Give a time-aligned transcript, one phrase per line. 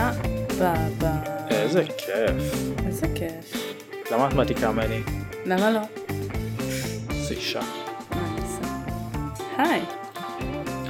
[0.00, 0.06] יא
[0.60, 1.46] בבא.
[1.50, 2.54] איזה כיף.
[2.86, 3.74] איזה כיף.
[4.10, 5.00] למה את מעתיקה ממני?
[5.46, 5.80] למה לא?
[7.10, 7.60] זה אישה.
[9.58, 9.80] היי.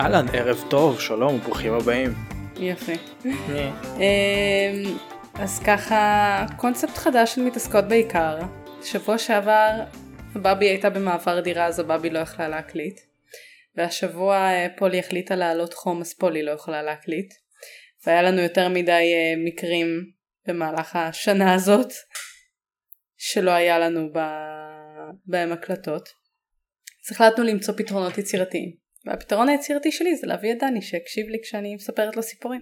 [0.00, 2.14] אהלן, ערב טוב, שלום, ברוכים הבאים.
[2.56, 2.96] יופי.
[3.24, 4.00] אמ,
[5.34, 8.38] אז ככה, קונספט חדש של מתעסקות בעיקר.
[8.82, 9.70] שבוע שעבר
[10.36, 13.00] בבי הייתה במעבר דירה אז הבבי לא יכלה להקליט.
[13.76, 17.34] והשבוע אה, פולי החליטה להעלות חום אז פולי לא יכולה להקליט.
[18.06, 19.86] והיה לנו יותר מדי אה, מקרים
[20.48, 21.92] במהלך השנה הזאת
[23.16, 26.08] שלא היה לנו ב- בהם הקלטות.
[27.06, 28.70] אז החלטנו למצוא פתרונות יצירתיים.
[29.06, 32.60] והפתרון היצירתי שלי זה להביא את דני שיקשיב לי כשאני מספרת לו סיפורים.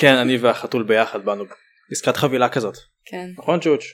[0.00, 1.44] כן, אני והחתול ביחד באנו
[1.90, 2.74] עסקת חבילה כזאת.
[3.04, 3.30] כן.
[3.38, 3.84] נכון צ'וץ'?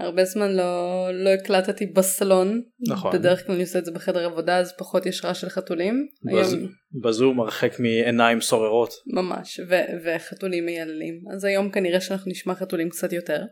[0.00, 0.64] הרבה זמן לא,
[1.12, 2.62] לא הקלטתי בסלון.
[2.88, 3.12] נכון.
[3.12, 6.06] בדרך כלל אני עושה את זה בחדר עבודה אז פחות יש רעש של חתולים.
[6.32, 6.68] בז- היום
[7.04, 8.90] בזום הרחק מעיניים סוררות.
[9.06, 9.74] ממש ו-
[10.16, 11.14] וחתולים מייללים.
[11.34, 13.42] אז היום כנראה שאנחנו נשמע חתולים קצת יותר.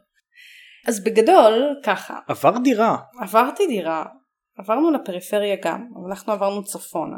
[0.87, 2.97] אז בגדול ככה עבר דירה.
[3.23, 4.05] עברתי דירה
[4.59, 7.17] עברנו לפריפריה גם אבל אנחנו עברנו צפונה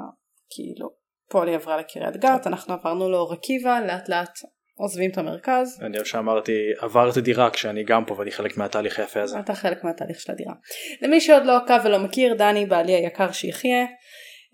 [0.54, 0.90] כאילו
[1.30, 4.38] פולי עברה לקריית גת אנחנו עברנו לאור עקיבא לאט לאט
[4.80, 9.22] עוזבים את המרכז אני חושב שאמרתי עברתי דירה כשאני גם פה ואני חלק מהתהליך היפה
[9.22, 9.38] הזה.
[9.38, 10.54] אתה חלק מהתהליך של הדירה.
[11.02, 13.86] למי שעוד לא עקב ולא מכיר, דני בעלי היקר שיחיה,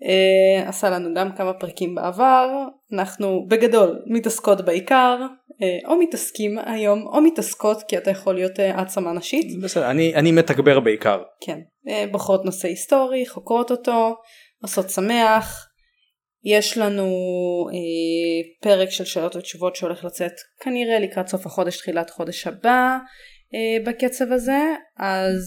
[0.03, 2.49] אה, עשה לנו גם כמה פרקים בעבר,
[2.93, 5.17] אנחנו בגדול מתעסקות בעיקר,
[5.61, 10.15] אה, או מתעסקים היום, או מתעסקות כי אתה יכול להיות אה, העצמה נשית, בסדר, אני
[10.15, 11.21] אני מתגבר בעיקר.
[11.41, 14.15] כן, אה, בוחרות נושא היסטורי, חוקרות אותו,
[14.63, 15.66] עושות שמח,
[16.47, 17.05] יש לנו
[17.73, 22.97] אה, פרק של שאלות ותשובות שהולך לצאת כנראה לקראת סוף החודש, תחילת חודש הבא
[23.53, 24.61] אה, בקצב הזה,
[24.97, 25.43] אז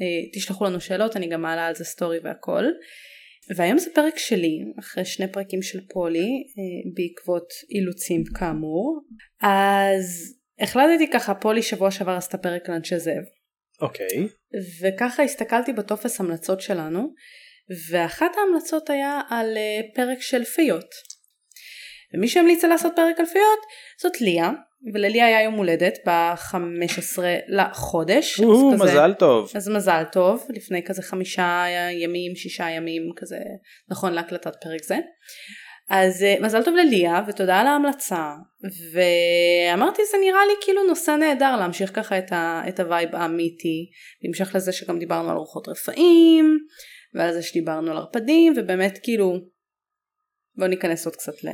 [0.00, 2.64] אה, תשלחו לנו שאלות, אני גם מעלה על זה סטורי והכל.
[3.56, 9.00] והיום זה פרק שלי, אחרי שני פרקים של פולי, אה, בעקבות אילוצים כאמור.
[9.42, 13.24] אז החלטתי ככה, פולי שבוע שעבר עשתה פרק על אנשי זאב.
[13.80, 14.26] אוקיי.
[14.80, 17.14] וככה הסתכלתי בטופס המלצות שלנו,
[17.90, 20.90] ואחת ההמלצות היה על אה, פרק של פיות.
[22.14, 23.58] ומי שהמליצה לעשות פרק על פיות
[24.02, 24.50] זאת ליה,
[24.94, 27.18] ולליה היה יום הולדת ב-15
[27.48, 28.40] לחודש.
[28.40, 29.50] או, כזה- מזל טוב.
[29.54, 33.38] אז מזל טוב, לפני כזה חמישה ימים, שישה ימים כזה,
[33.90, 34.98] נכון להקלטת פרק זה.
[35.90, 38.30] אז אה, מזל טוב לליה ותודה על ההמלצה
[38.92, 43.90] ואמרתי זה נראה לי כאילו נושא נהדר להמשיך ככה את, ה, את ה vibe האמיתי
[44.22, 46.58] בהמשך לזה שגם דיברנו על רוחות רפאים
[47.14, 49.38] ועל זה שדיברנו על ערפדים ובאמת כאילו
[50.56, 51.48] בוא ניכנס עוד קצת ל,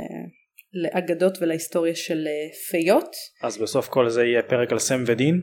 [0.72, 5.40] לאגדות ולהיסטוריה של אה, פיות אז בסוף כל זה יהיה פרק על סם ודין?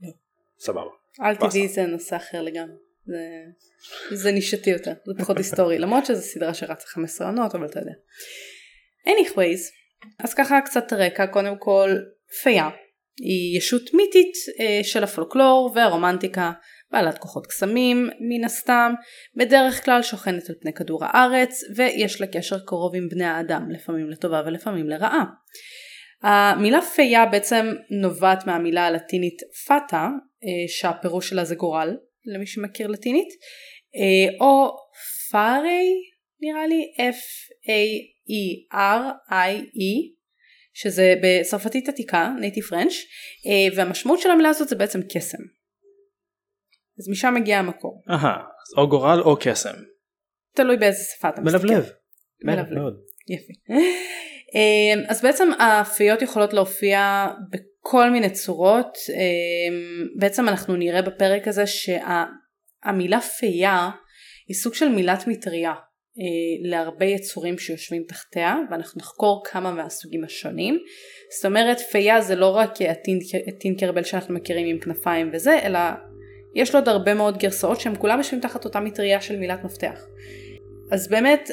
[0.00, 0.08] לא.
[0.58, 0.90] סבבה.
[1.20, 1.34] אל.
[1.34, 2.76] תדעי זה נושא אחר לגמרי.
[3.06, 7.78] זה, זה נישתי יותר, זה פחות היסטורי, למרות שזו סדרה שרצה 15 עונות, אבל אתה
[7.80, 7.92] יודע.
[9.08, 9.60] anyways,
[10.18, 11.90] אז ככה קצת רקע, קודם כל,
[12.42, 12.68] פיה
[13.16, 16.52] היא ישות מיתית אה, של הפולקלור והרומנטיקה,
[16.90, 18.92] בעלת כוחות קסמים, מן הסתם,
[19.36, 24.10] בדרך כלל שוכנת על פני כדור הארץ, ויש לה קשר קרוב עם בני האדם, לפעמים
[24.10, 25.24] לטובה ולפעמים לרעה.
[26.22, 29.36] המילה פיה בעצם נובעת מהמילה הלטינית
[29.66, 30.08] פאטה,
[30.44, 33.28] אה, שהפירוש שלה זה גורל, למי שמכיר לטינית,
[33.96, 34.76] אה, או
[35.30, 35.92] פארי
[36.40, 38.06] נראה לי, F-A-E-R-I-E,
[40.74, 42.94] שזה בצרפתית עתיקה, נייטיב פרנץ',
[43.46, 45.55] אה, והמשמעות של המילה הזאת זה בעצם קסם.
[46.98, 48.02] אז משם מגיע המקור.
[48.10, 49.74] אהה, אז או גורל או קסם.
[50.56, 51.66] תלוי באיזה שפה אתה מסתכל.
[51.66, 51.90] מלבלב.
[52.44, 52.78] מלבלב.
[52.78, 52.94] מאוד.
[53.28, 53.52] יפי.
[54.54, 58.96] אמ, אז בעצם הפיות יכולות להופיע בכל מיני צורות.
[59.14, 63.90] אמ, בעצם אנחנו נראה בפרק הזה שהמילה פיה
[64.48, 70.78] היא סוג של מילת מטריה אה, להרבה יצורים שיושבים תחתיה ואנחנו נחקור כמה מהסוגים השונים.
[71.36, 75.78] זאת אומרת פיה זה לא רק הטינק- הטינקרבל שאנחנו מכירים עם כנפיים וזה אלא
[76.56, 80.00] יש לו עוד הרבה מאוד גרסאות שהם כולם יושבים תחת אותה מטריה של מילת מפתח.
[80.90, 81.50] אז באמת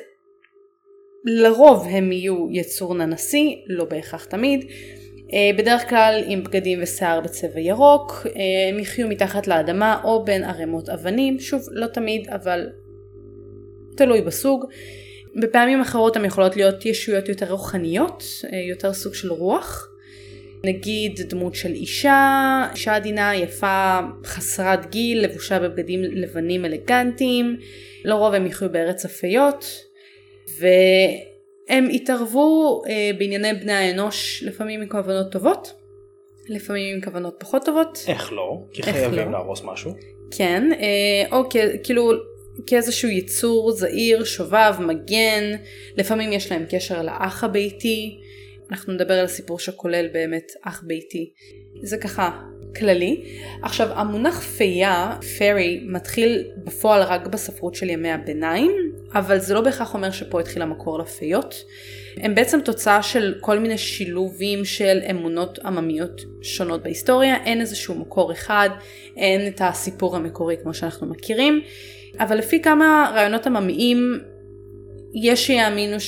[1.25, 4.65] לרוב הם יהיו יצור ננסי, לא בהכרח תמיד.
[5.33, 10.44] אה, בדרך כלל עם בגדים ושיער בצבע ירוק, אה, הם יחיו מתחת לאדמה או בין
[10.44, 12.69] ערימות אבנים, שוב לא תמיד אבל
[13.97, 14.65] תלוי בסוג.
[15.41, 18.23] בפעמים אחרות הן יכולות להיות ישויות יותר רוחניות,
[18.53, 19.92] אה, יותר סוג של רוח.
[20.65, 27.57] נגיד דמות של אישה, אישה עדינה, יפה, חסרת גיל, לבושה בבגדים לבנים אלגנטיים,
[28.06, 29.65] לרוב הם יחיו בארץ הפיות,
[30.60, 35.74] והם התערבו אה, בענייני בני האנוש לפעמים עם כוונות טובות,
[36.50, 38.00] לפעמים עם כוונות פחות טובות.
[38.07, 38.57] איך לא?
[38.74, 39.31] כי חייבים לא?
[39.31, 39.92] להרוס משהו.
[40.38, 42.12] כן, אה, או כ- כאילו
[42.68, 45.44] כאיזשהו יצור זעיר, שובב, מגן,
[45.98, 48.19] לפעמים יש להם קשר לאח הביתי,
[48.71, 51.33] אנחנו נדבר על סיפור שכולל באמת אח ביתי.
[51.83, 52.42] זה ככה
[52.75, 53.24] כללי.
[53.62, 58.71] עכשיו המונח פייה, פרי, מתחיל בפועל רק בספרות של ימי הביניים,
[59.13, 61.56] אבל זה לא בהכרח אומר שפה התחיל המקור לפיות.
[62.18, 68.31] הם בעצם תוצאה של כל מיני שילובים של אמונות עממיות שונות בהיסטוריה, אין איזשהו מקור
[68.31, 68.69] אחד,
[69.18, 71.62] אין את הסיפור המקורי כמו שאנחנו מכירים,
[72.19, 74.19] אבל לפי כמה רעיונות עממיים
[75.13, 76.00] יש שיאמינו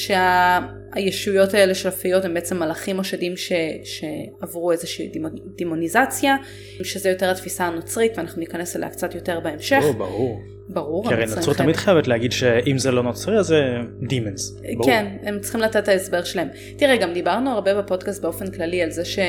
[0.96, 3.52] שהישויות האלה של הפיות הם בעצם מלאכים או שדים ש...
[3.84, 5.12] שעברו איזושהי
[5.56, 6.36] דימוניזציה,
[6.84, 9.80] שזה יותר התפיסה הנוצרית ואנחנו ניכנס אליה קצת יותר בהמשך.
[9.82, 10.42] ברור, ברור.
[10.70, 11.08] ברור.
[11.08, 13.62] כי הרי נצרות תמיד חייבת להגיד שאם זה לא נוצרי אז זה
[14.08, 14.58] דימנס.
[14.86, 16.48] כן, הם צריכים לתת את ההסבר שלהם.
[16.78, 19.20] תראה, גם דיברנו הרבה בפודקאסט באופן כללי על זה ש...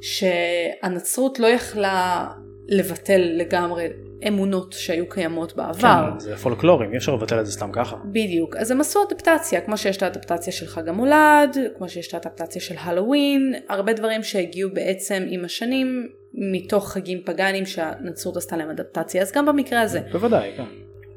[0.00, 2.26] שהנצרות לא יכלה
[2.70, 3.86] לבטל לגמרי
[4.28, 6.10] אמונות שהיו קיימות בעבר.
[6.12, 7.96] כן, זה פולקלורים, אי אפשר לבטל את זה סתם ככה.
[8.04, 12.14] בדיוק, אז הם עשו אדפטציה, כמו שיש את האדפטציה של חג המולד, כמו שיש את
[12.14, 18.70] האדפטציה של הלואוין, הרבה דברים שהגיעו בעצם עם השנים מתוך חגים פגאנים שהנצרות עשתה להם
[18.70, 20.00] אדפטציה, אז גם במקרה הזה.
[20.12, 20.64] בוודאי, כן.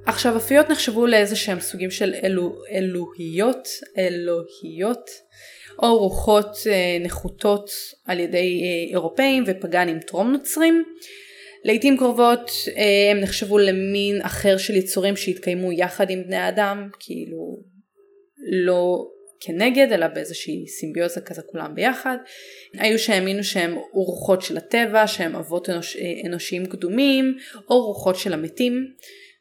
[0.06, 3.68] עכשיו אפיות נחשבו לאיזה שהם סוגים של אלו, אלוהיות,
[3.98, 5.10] אלוהיות,
[5.80, 7.70] או רוחות אה, נחותות
[8.06, 10.84] על ידי אה, אירופאים ופגאנים טרום נוצרים.
[11.64, 17.60] לעיתים קרובות אה, הם נחשבו למין אחר של יצורים שהתקיימו יחד עם בני אדם, כאילו
[18.66, 19.08] לא
[19.40, 22.18] כנגד אלא באיזושהי סימביוזה כזה כולם ביחד.
[22.74, 27.38] היו שהאמינו שהם רוחות של הטבע, שהם אבות אנוש, אה, אנושיים קדומים,
[27.70, 28.88] או רוחות של המתים.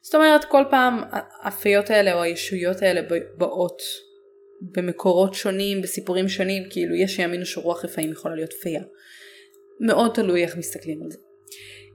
[0.01, 1.03] זאת אומרת כל פעם
[1.43, 3.01] הפיות האלה או הישויות האלה
[3.37, 3.81] באות
[4.61, 8.83] במקורות שונים, בסיפורים שונים, כאילו יש שיאמינו שרוח רפאים יכולה להיות פייה.
[9.79, 11.17] מאוד תלוי איך מסתכלים על זה.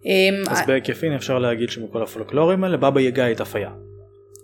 [0.05, 3.71] אמ, אז בהיקפין אפשר להגיד שמכל הפולקלורים האלה בבא יגה הייתה פייה.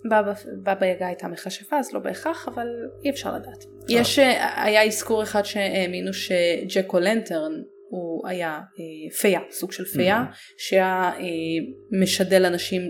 [0.05, 2.67] בבא, בבא יגה הייתה מכשפה אז לא בהכרח אבל
[3.05, 3.65] אי אפשר לדעת.
[3.89, 7.53] יש אה, היה אזכור אחד שהאמינו שג'קו לנטרן
[7.89, 10.25] הוא היה אה, פייה סוג של פייה
[10.59, 11.23] שהיה אה,
[12.01, 12.83] משדל אנשים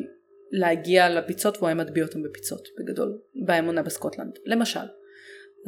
[0.53, 4.87] להגיע לביצות והוא היה מטביע אותם בביצות בגדול באמונה בסקוטלנד למשל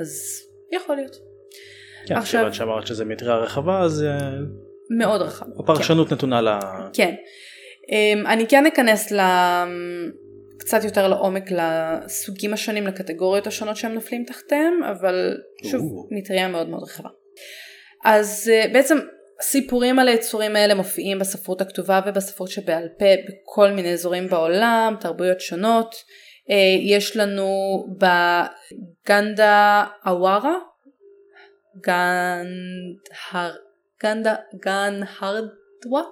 [0.00, 0.40] אז
[0.72, 1.16] יכול להיות.
[2.06, 4.04] כן, עכשיו שאמרת שזה מטריה רחבה אז
[4.90, 5.46] מאוד רחב.
[5.58, 6.14] הפרשנות כן.
[6.14, 6.48] נתונה ל...
[6.92, 7.14] כן.
[7.90, 9.20] אמ, אני כן אכנס ל...
[10.58, 16.82] קצת יותר לעומק לסוגים השונים, לקטגוריות השונות שהם נופלים תחתיהם, אבל שוב, מטריה מאוד מאוד
[16.82, 17.08] רחבה.
[18.04, 18.98] אז אה, בעצם
[19.40, 25.40] סיפורים על היצורים האלה מופיעים בספרות הכתובה ובספרות שבעל פה בכל מיני אזורים בעולם, תרבויות
[25.40, 25.94] שונות.
[26.50, 27.48] אה, יש לנו
[29.06, 30.54] בגנדה אווארה,
[31.76, 33.54] גנדהר
[34.02, 34.34] גנדה,
[34.64, 36.02] גן הרדווה?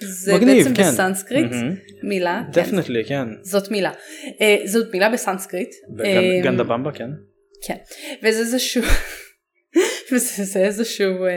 [0.00, 0.82] זה מגניב, בעצם כן.
[0.82, 2.06] בסנסקריט mm-hmm.
[2.06, 2.42] מילה.
[2.52, 3.14] דפנטלי, כן.
[3.14, 3.42] כן.
[3.42, 3.92] זאת מילה.
[3.92, 5.74] Uh, זאת מילה בסנסקריט.
[6.04, 7.10] אה, גנדה במבה, כן.
[7.66, 7.76] כן.
[8.22, 8.82] וזה איזשהו,
[10.12, 11.30] וזה איזשהו uh,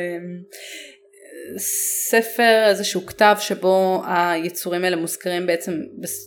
[2.10, 5.82] ספר, איזשהו כתב שבו היצורים האלה מוזכרים בעצם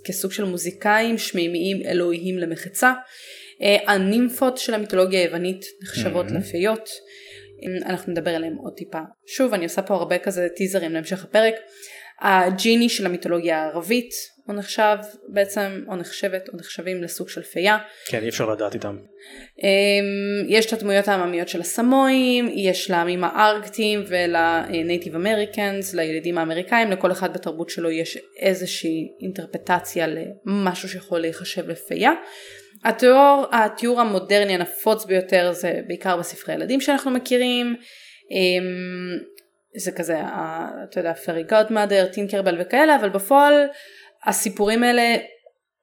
[0.05, 2.93] כסוג של מוזיקאים שמימיים אלוהיים למחצה.
[3.87, 6.39] הנימפות של המיתולוגיה היוונית נחשבות mm-hmm.
[6.39, 6.89] לפיות.
[7.87, 9.01] אנחנו נדבר עליהם עוד טיפה.
[9.27, 11.55] שוב אני עושה פה הרבה כזה טיזרים להמשך הפרק.
[12.21, 14.11] הג'יני של המיתולוגיה הערבית
[14.47, 14.97] הוא נחשב
[15.29, 17.79] בעצם או נחשבת או נחשבים לסוג של פייה.
[18.07, 18.97] כן אי אפשר לדעת איתם.
[19.63, 27.13] אמ, יש את הדמויות העממיות של הסמואים, יש לעמים הארקטיים ולנייטיב אמריקאנס, לילידים האמריקאים, לכל
[27.13, 32.13] אחד בתרבות שלו יש איזושהי אינטרפטציה למשהו שיכול להיחשב לפייה.
[32.85, 37.77] התיאור, התיאור המודרני הנפוץ ביותר זה בעיקר בספרי ילדים שאנחנו מכירים,
[38.31, 39.35] אמ,
[39.77, 40.21] זה כזה,
[40.89, 43.55] אתה יודע, פרי גודמאדר, טינקרבל וכאלה, אבל בפועל
[44.27, 45.17] הסיפורים האלה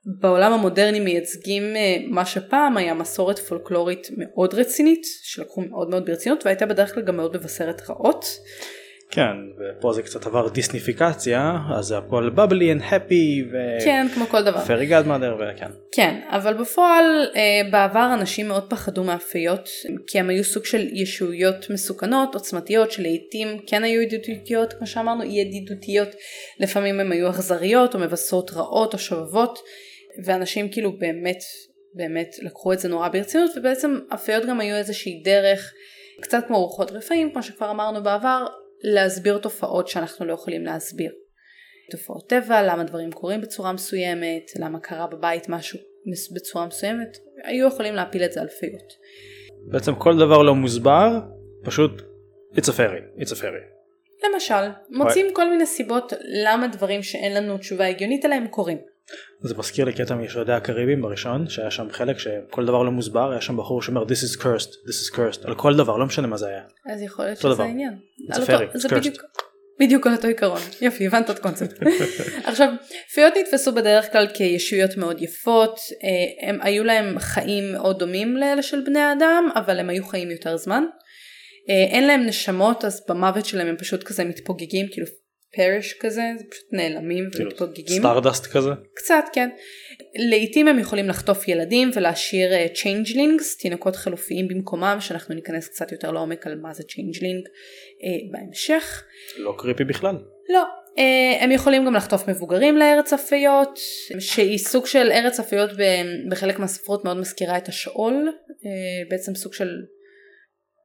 [0.06, 6.46] בעולם המודרני מייצגים אה, מה שפעם היה מסורת פולקלורית מאוד רצינית, שלקחו מאוד מאוד ברצינות
[6.46, 8.26] והייתה בדרך כלל גם מאוד מבשרת רעות.
[9.12, 13.58] כן, ופה זה קצת עבר דיסניפיקציה, אז זה הכל בבלי and happy, ו...
[13.86, 14.65] כן, כמו כל דבר.
[14.65, 15.70] פרי גדמאדר וכן.
[15.91, 19.70] כן, אבל בפועל אה, בעבר אנשים מאוד פחדו מאפיות,
[20.08, 26.10] כי הם היו סוג של ישויות מסוכנות, עוצמתיות, שלעיתים כן היו ידידותיות, כמו שאמרנו, ידידותיות,
[26.60, 29.60] לפעמים הם היו אכזריות או מבשרות רעות או שובבות,
[30.25, 31.39] ואנשים כאילו באמת,
[31.94, 35.74] באמת לקחו את זה נורא ברצינות, ובעצם אפיות גם היו איזושהי דרך.
[36.22, 38.46] קצת כמו רוחות רפאים, כמו שכבר אמרנו בעבר,
[38.84, 41.12] להסביר תופעות שאנחנו לא יכולים להסביר.
[41.92, 45.80] תופעות טבע, למה דברים קורים בצורה מסוימת, למה קרה בבית משהו
[46.36, 48.94] בצורה מסוימת, היו יכולים להפיל את זה על פיות.
[49.72, 51.20] בעצם כל דבר לא מוסבר,
[51.64, 52.02] פשוט
[52.54, 53.82] it's a fairy, it's a fairy.
[54.34, 58.78] למשל, מוצאים כל מיני סיבות למה דברים שאין לנו תשובה הגיונית עליהם קורים.
[59.44, 63.41] זה מזכיר לי קטע מישועדי הקריבים בראשון שהיה שם חלק שכל דבר לא מוסבר היה
[63.41, 66.38] שם בחור שאומר this is cursed this is cursed על כל דבר לא משנה מה
[66.38, 66.62] זה היה.
[66.94, 67.63] אז יכול להיות שזה.
[67.63, 67.94] העניין.
[68.34, 68.96] זה it's cursed.
[68.96, 69.22] בדיוק-
[69.80, 70.60] בדיוק על אותו עיקרון.
[70.82, 71.74] יופי, הבנת את הקונספט.
[72.50, 72.74] עכשיו,
[73.13, 78.62] פיות נתפסו בדרך כלל כישויות מאוד יפות, אה, הם היו להם חיים מאוד דומים לאלה
[78.62, 80.84] של בני אדם, אבל הם היו חיים יותר זמן.
[81.70, 85.08] אה, אין להם נשמות, אז במוות שלהם הם פשוט כזה מתפוגגים, כאילו
[85.55, 88.00] פרש כזה, זה פשוט נעלמים כאילו, ומתפוגגים.
[88.00, 88.70] stardust כזה.
[88.93, 89.50] קצת, כן.
[90.15, 96.12] לעתים הם יכולים לחטוף ילדים ולהשאיר אה, changelings, תינוקות חלופיים במקומם, שאנחנו ניכנס קצת יותר
[96.12, 97.46] לעומק על מה זה changeling
[98.03, 99.03] אה, בהמשך.
[99.38, 100.15] לא קריפי בכלל.
[100.50, 100.63] לא.
[100.98, 103.79] אה, הם יכולים גם לחטוף מבוגרים לארץ הפיות,
[104.20, 108.29] שהיא סוג של ארץ הפיות ב- בחלק מהספרות מאוד מזכירה את השאול,
[108.65, 108.70] אה,
[109.10, 109.70] בעצם סוג של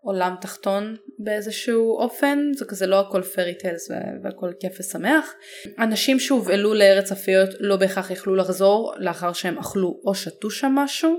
[0.07, 3.91] עולם תחתון באיזשהו אופן, זה כזה לא הכל פרי טיילס
[4.25, 5.35] והכל כיף ושמח.
[5.79, 11.19] אנשים שהובהלו לארץ הפיות לא בהכרח יכלו לחזור לאחר שהם אכלו או שתו שם משהו.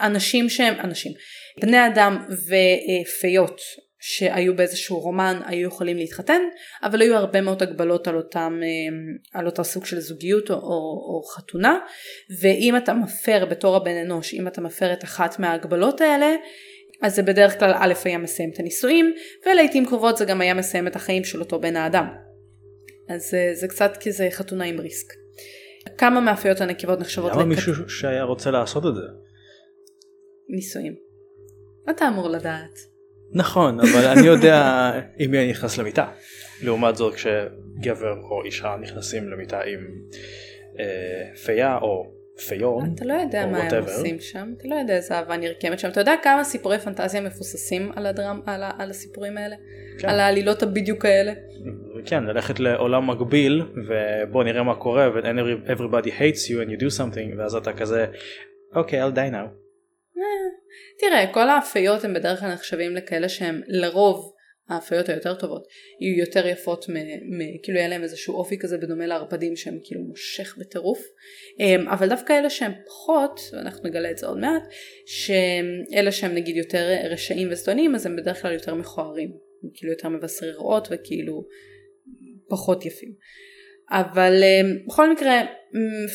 [0.00, 1.12] אנשים שהם אנשים,
[1.60, 3.60] בני אדם ופיות
[4.06, 6.40] שהיו באיזשהו רומן היו יכולים להתחתן,
[6.82, 10.60] אבל היו הרבה מאוד הגבלות על אותם, אה, על אותו סוג של זוגיות או, או,
[10.60, 11.78] או חתונה,
[12.40, 16.34] ואם אתה מפר בתור הבן אנוש, אם אתה מפר את אחת מההגבלות האלה,
[17.04, 19.14] אז זה בדרך כלל א' היה מסיים את הנישואים,
[19.46, 22.06] ולעיתים קרובות זה גם היה מסיים את החיים של אותו בן האדם.
[23.08, 25.12] אז אה, זה קצת כזה חתונה עם ריסק.
[25.98, 29.02] כמה מהפיות הנקבות נחשבות למה לכת- מישהו שהיה רוצה לעשות את זה?
[30.48, 30.94] נישואים?
[31.90, 32.78] אתה אמור לדעת.
[33.32, 36.12] נכון אבל אני יודע עם מי אני נכנס למיטה.
[36.62, 39.80] לעומת זאת כשגבר או אישה נכנסים למיטה עם
[40.80, 42.13] אה, פייה או
[42.48, 42.92] פיון.
[42.94, 43.90] אתה לא יודע מה הם whatever.
[43.90, 47.92] עושים שם, אתה לא יודע איזה אהבה נרקמת שם, אתה יודע כמה סיפורי פנטזיה מבוססים
[47.96, 49.56] על, הדרם, על, ה, על הסיפורים האלה?
[49.98, 50.08] כן.
[50.08, 51.32] על העלילות הבדיוק האלה?
[52.06, 56.70] כן ללכת לעולם מקביל ובוא נראה מה קורה ו- and every- everybody hates you and
[56.70, 58.06] you do something ואז אתה כזה
[58.76, 59.48] אוקיי I'll die now.
[61.00, 64.33] תראה, כל האפיות הם בדרך כלל נחשבים לכאלה שהם לרוב
[64.68, 65.66] האפיות היותר טובות
[66.00, 66.92] יהיו יותר יפות, מ,
[67.38, 70.98] מ, כאילו יהיה להם איזשהו אופי כזה בדומה לערפדים שהם כאילו מושך בטירוף,
[71.60, 74.62] אמ, אבל דווקא אלה שהם פחות, ואנחנו נגלה את זה עוד מעט,
[75.06, 79.28] שאלה שהם נגיד יותר רשעים וזדונים אז הם בדרך כלל יותר מכוערים,
[79.62, 81.44] הם כאילו יותר מבשרי רעות וכאילו
[82.48, 83.12] פחות יפים.
[83.90, 85.42] אבל אמ, בכל מקרה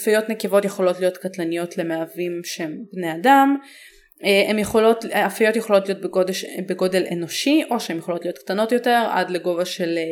[0.04, 3.58] פיות נקבות יכולות להיות קטלניות למאהבים שהם בני אדם
[4.22, 9.30] הן יכולות, אפיות יכולות להיות בגודש, בגודל אנושי או שהן יכולות להיות קטנות יותר עד
[9.30, 10.04] לגובה של אה,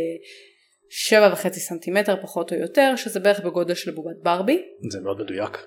[0.89, 4.61] שבע וחצי סנטימטר פחות או יותר שזה בערך בגודל של בובת ברבי.
[4.91, 5.57] זה מאוד מדויק.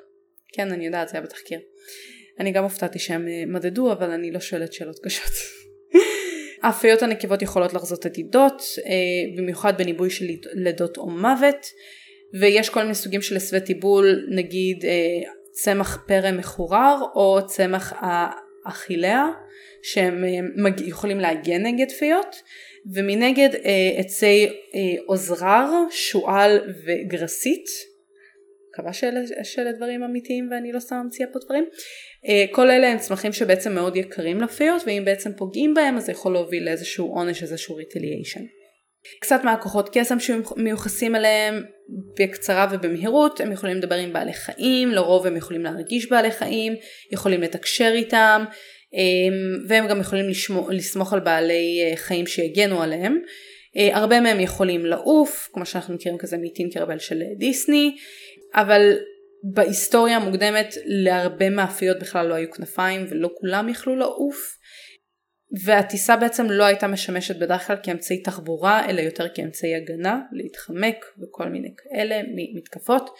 [0.53, 1.61] כן אני יודעת זה היה בתחקיר.
[2.39, 5.33] אני גם הופתעתי שהם אה, מדדו אבל אני לא שואלת שאלות קשות.
[6.63, 11.67] האפיות הנקבות יכולות לחזות עתידות אה, במיוחד בניבוי של לידות או מוות
[12.41, 15.31] ויש כל מיני סוגים של הסווה טיבול נגיד אה,
[15.63, 19.27] צמח פרא מחורר או צמח האכיליה
[19.83, 20.25] שהם
[20.87, 22.43] יכולים להגן נגד פיות
[22.95, 27.67] ומנגד אה, עצי אה, עוזרר, שועל וגרסית
[28.73, 31.65] מקווה שאלה, שאלה דברים אמיתיים ואני לא סתם ממציאה פה דברים.
[32.29, 36.13] אה, כל אלה הם צמחים שבעצם מאוד יקרים לפיות ואם בעצם פוגעים בהם אז זה
[36.13, 38.45] יכול להוביל לאיזשהו עונש איזשהו ריטליאשן.
[39.21, 41.63] קצת מהכוחות קסם שמיוחסים אליהם
[42.21, 46.75] בקצרה ובמהירות הם יכולים לדבר עם בעלי חיים לרוב הם יכולים להרגיש בעלי חיים
[47.13, 48.45] יכולים לתקשר איתם
[48.95, 49.37] אה,
[49.69, 53.19] והם גם יכולים לשמו, לסמוך על בעלי אה, חיים שיגנו עליהם.
[53.77, 57.97] אה, הרבה מהם יכולים לעוף כמו שאנחנו מכירים כזה מטינקרבל של דיסני
[58.55, 58.99] אבל
[59.43, 64.57] בהיסטוריה המוקדמת להרבה מהפיות בכלל לא היו כנפיים ולא כולם יכלו לעוף
[65.65, 71.49] והטיסה בעצם לא הייתה משמשת בדרך כלל כאמצעי תחבורה אלא יותר כאמצעי הגנה להתחמק וכל
[71.49, 72.21] מיני כאלה
[72.55, 73.11] מתקפות.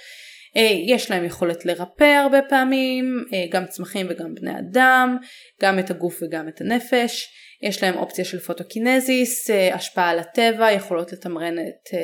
[0.57, 5.17] אה, יש להם יכולת לרפא הרבה פעמים אה, גם צמחים וגם בני אדם
[5.63, 7.29] גם את הגוף וגם את הנפש.
[7.63, 11.95] יש להם אופציה של photokinesis, אה, השפעה על הטבע, יכולות לתמרן את,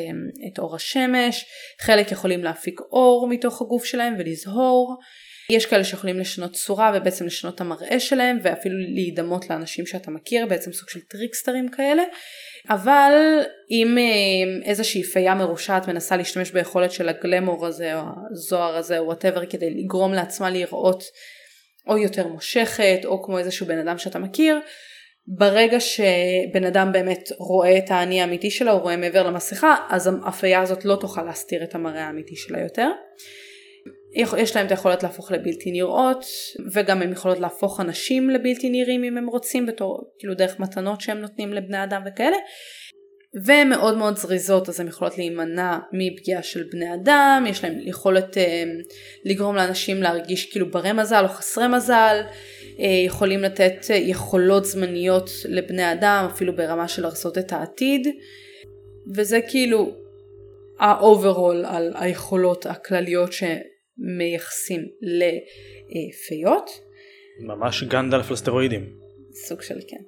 [0.49, 1.45] את אור השמש,
[1.80, 4.97] חלק יכולים להפיק אור מתוך הגוף שלהם ולזהור,
[5.50, 10.47] יש כאלה שיכולים לשנות צורה ובעצם לשנות את המראה שלהם ואפילו להידמות לאנשים שאתה מכיר,
[10.47, 12.03] בעצם סוג של טריקסטרים כאלה,
[12.69, 13.12] אבל
[13.71, 18.99] אם אה, איזושהי פייה מרושעת מנסה להשתמש ביכולת של ה glamour הזה או הזוהר הזה
[18.99, 21.03] או whatever כדי לגרום לעצמה להיראות
[21.87, 24.59] או יותר מושכת או כמו איזשהו בן אדם שאתה מכיר,
[25.26, 30.61] ברגע שבן אדם באמת רואה את האני האמיתי שלה, הוא רואה מעבר למסכה, אז הפייה
[30.61, 32.88] הזאת לא תוכל להסתיר את המראה האמיתי שלה יותר.
[34.16, 36.25] יש להם את היכולת להפוך לבלתי נראות,
[36.73, 41.18] וגם הם יכולות להפוך אנשים לבלתי נראים אם הם רוצים, בתור, כאילו דרך מתנות שהם
[41.18, 42.37] נותנים לבני אדם וכאלה.
[43.44, 48.38] והן מאוד מאוד זריזות אז הן יכולות להימנע מפגיעה של בני אדם, יש להן יכולת
[48.38, 48.64] אה,
[49.25, 52.20] לגרום לאנשים להרגיש כאילו ברי מזל או חסרי מזל,
[52.80, 58.08] אה, יכולים לתת יכולות זמניות לבני אדם אפילו ברמה של הרסות את העתיד
[59.14, 59.94] וזה כאילו
[60.78, 63.32] ה overall על היכולות הכלליות
[63.99, 64.81] שמייחסים
[65.88, 66.71] לפיות.
[67.41, 68.87] ממש גנדלף על סטרואידים.
[69.33, 70.03] סוג של כן.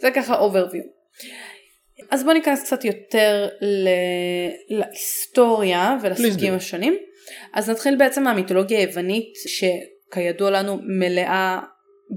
[0.00, 0.86] זה ככה overview.
[2.10, 3.88] אז בוא ניכנס קצת יותר ל...
[4.68, 6.96] להיסטוריה ולסוגים השונים.
[7.52, 11.60] אז נתחיל בעצם מהמיתולוגיה היוונית שכידוע לנו מלאה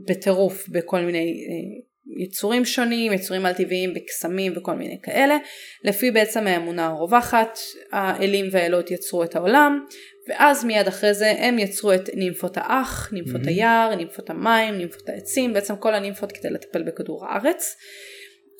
[0.07, 1.89] בטירוף בכל מיני אה,
[2.23, 5.37] יצורים שונים, יצורים על טבעיים בקסמים וכל מיני כאלה.
[5.83, 7.59] לפי בעצם האמונה הרווחת,
[7.91, 9.85] האלים והאלות יצרו את העולם,
[10.29, 13.49] ואז מיד אחרי זה הם יצרו את נימפות האח, נימפות mm-hmm.
[13.49, 17.77] היער, נימפות המים, נימפות העצים, בעצם כל הנימפות כדי לטפל בכדור הארץ.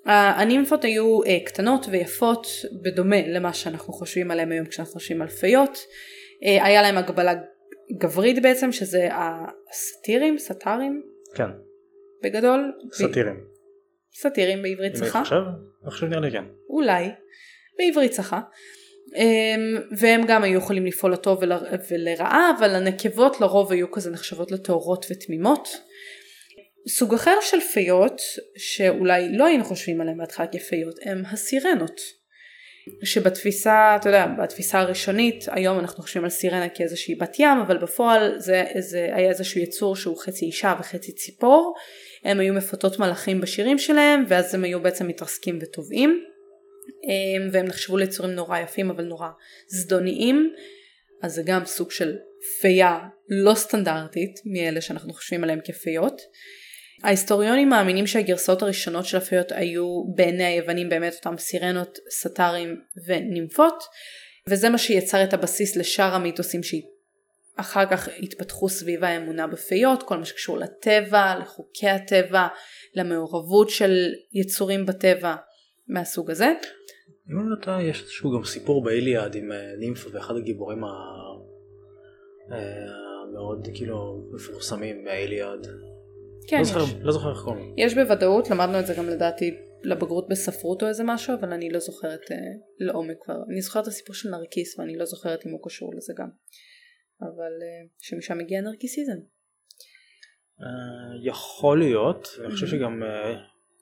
[0.05, 2.47] הנימפות היו אה, קטנות ויפות
[2.83, 5.77] בדומה למה שאנחנו חושבים עליהם היום כשאנחנו חושבים על פיות.
[6.43, 7.33] אה, היה להם הגבלה
[7.97, 11.03] גברית בעצם שזה הסאטירים, סאטרים?
[11.35, 11.49] כן.
[12.23, 12.73] בגדול?
[12.91, 13.35] סאטירים.
[13.35, 13.59] ב...
[14.13, 15.19] סאטירים בעברית צחה?
[15.19, 15.41] אני חושב,
[15.83, 16.43] אני חושב נראה לי כן.
[16.69, 17.09] אולי,
[17.77, 18.39] בעברית צחה.
[19.15, 21.51] אמ, והם גם היו יכולים לפעול לטוב ול...
[21.91, 25.69] ולרעה אבל הנקבות לרוב היו כזה נחשבות לטהורות ותמימות.
[26.87, 28.21] סוג אחר של פיות
[28.57, 32.01] שאולי לא היינו חושבים עליהם בהתחלה כפיות הם הסירנות.
[33.03, 38.39] שבתפיסה, אתה יודע, בתפיסה הראשונית, היום אנחנו חושבים על סירנה כאיזושהי בת ים, אבל בפועל
[38.39, 41.73] זה, זה היה איזשהו יצור שהוא חצי אישה וחצי ציפור.
[42.23, 46.23] הם היו מפתות מלאכים בשירים שלהם, ואז הם היו בעצם מתרסקים וטובעים.
[47.03, 49.27] אמ, והם נחשבו ליצורים נורא יפים אבל נורא
[49.67, 50.53] זדוניים
[51.21, 52.15] אז זה גם סוג של
[52.61, 56.21] פייה לא סטנדרטית מאלה שאנחנו חושבים עליהם כפיות.
[57.03, 63.83] ההיסטוריונים מאמינים שהגרסאות הראשונות של הפיות היו בעיני היוונים באמת אותם סירנות, סטארים ונימפות
[64.47, 70.25] וזה מה שיצר את הבסיס לשאר המיתוסים שאחר כך התפתחו סביב האמונה בפיות, כל מה
[70.25, 72.47] שקשור לטבע, לחוקי הטבע,
[72.95, 75.35] למעורבות של יצורים בטבע
[75.87, 76.51] מהסוג הזה.
[77.31, 80.83] אם אני לא טועה יש איזשהו גם סיפור באיליאד עם אה, נימפה ואחד הגיבורים
[82.47, 85.67] המאוד אה, כאילו מפורסמים מהאיליאד.
[86.47, 86.67] כן לא יש.
[86.67, 87.75] זוכר, לא זוכר איך קוראים.
[87.77, 89.51] יש בוודאות, למדנו את זה גם לדעתי
[89.83, 92.37] לבגרות בספרות או איזה משהו, אבל אני לא זוכרת אה,
[92.79, 93.37] לעומק כבר.
[93.51, 96.29] אני זוכרת את הסיפור של נרקיס ואני לא זוכרת אם הוא קשור לזה גם.
[97.21, 99.19] אבל אה, שמשם מגיע נרקיסיזם.
[100.61, 100.67] אה,
[101.23, 103.35] יכול להיות, אני חושב שגם אה,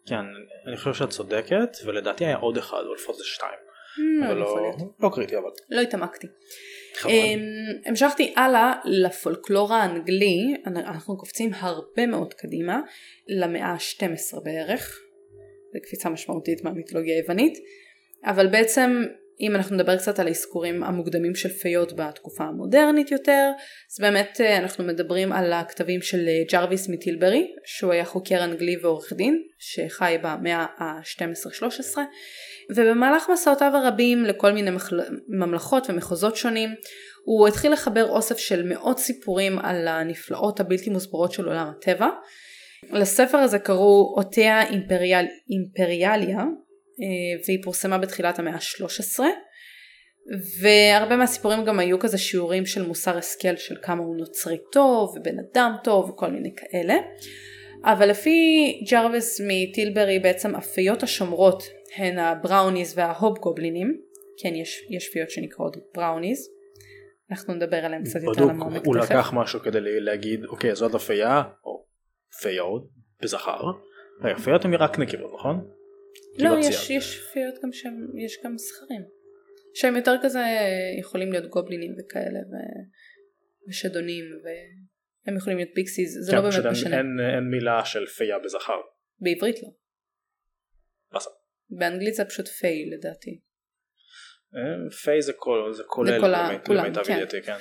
[0.07, 0.25] כן,
[0.67, 3.59] אני חושב שאת צודקת, ולדעתי היה עוד אחד, או לפחות זה שתיים.
[3.97, 4.37] Hmm, אבל
[4.99, 5.49] לא, קריטי אבל.
[5.69, 6.27] לא התעמקתי.
[7.05, 7.39] אמ,
[7.85, 12.81] המשכתי הלאה לפולקלור האנגלי, אנחנו קופצים הרבה מאוד קדימה,
[13.27, 14.99] למאה ה-12 בערך,
[15.73, 17.57] זו קפיצה משמעותית מהמיתולוגיה היוונית,
[18.25, 19.03] אבל בעצם
[19.41, 23.51] אם אנחנו נדבר קצת על האזכורים המוקדמים של פיות בתקופה המודרנית יותר,
[23.91, 28.77] אז באמת אה, אנחנו מדברים על הכתבים של אה, ג'רוויס מטילברי, שהוא היה חוקר אנגלי
[28.81, 31.97] ועורך דין, שחי במאה ה-12-13,
[32.75, 34.71] ובמהלך מסעותיו הרבים לכל מיני
[35.27, 36.69] ממלכות ומחוזות שונים,
[37.25, 42.07] הוא התחיל לחבר אוסף של מאות סיפורים על הנפלאות הבלתי מוסברות של עולם הטבע.
[42.91, 46.37] לספר הזה קראו Otia Imperial, Imperialia,
[47.45, 49.19] והיא פורסמה בתחילת המאה ה-13
[50.61, 55.35] והרבה מהסיפורים גם היו כזה שיעורים של מוסר השכל של כמה הוא נוצרי טוב ובן
[55.39, 56.95] אדם טוב וכל מיני כאלה
[57.83, 58.39] אבל לפי
[58.91, 61.63] ג'רוויס מטילברי בעצם הפיות השומרות
[61.95, 64.01] הן ה brownies וההוב גובלינים
[64.43, 66.49] כן יש, יש פיות שנקראות brownies
[67.31, 68.85] אנחנו נדבר עליהם קצת יותר לעומק.
[68.85, 71.85] הוא לקח משהו כדי להגיד אוקיי זאת הפייה או
[72.41, 72.87] פיות
[73.21, 73.61] בזכר.
[74.23, 75.76] רגע פיות הן רק נקבות נכון?
[76.37, 79.01] לא, יש, יש פיות גם שהם, יש גם זכרים.
[79.73, 80.43] שהם יותר כזה
[80.99, 82.53] יכולים להיות גובלינים וכאלה ו...
[83.69, 86.97] ושדונים והם יכולים להיות pixies, זה כן, לא באמת משנה.
[86.97, 88.77] אין, אין מילה של פיה בזכר.
[89.19, 89.69] בעברית לא.
[91.13, 91.33] בסדר.
[91.69, 93.39] באנגלית זה פשוט fae לדעתי.
[94.55, 96.17] אה, fae זה, כל, זה כולל זה
[96.65, 97.13] כל למיטב כן.
[97.13, 97.57] ידיעתי, כן.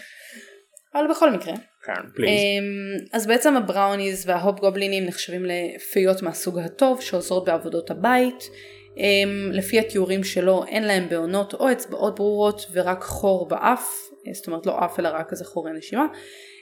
[0.97, 1.55] אבל בכל מקרה.
[1.85, 2.31] כן, please.
[2.31, 8.51] אמ, אז בעצם ה brownies וההוב גובלינים נחשבים לפיות מהסוג הטוב שעוזרות בעבודות הבית.
[8.97, 13.89] אמ, לפי התיאורים שלו אין להם בהונות או אצבעות ברורות ורק חור באף,
[14.33, 16.07] זאת אומרת לא אף אלא רק איזה חורי נשימה.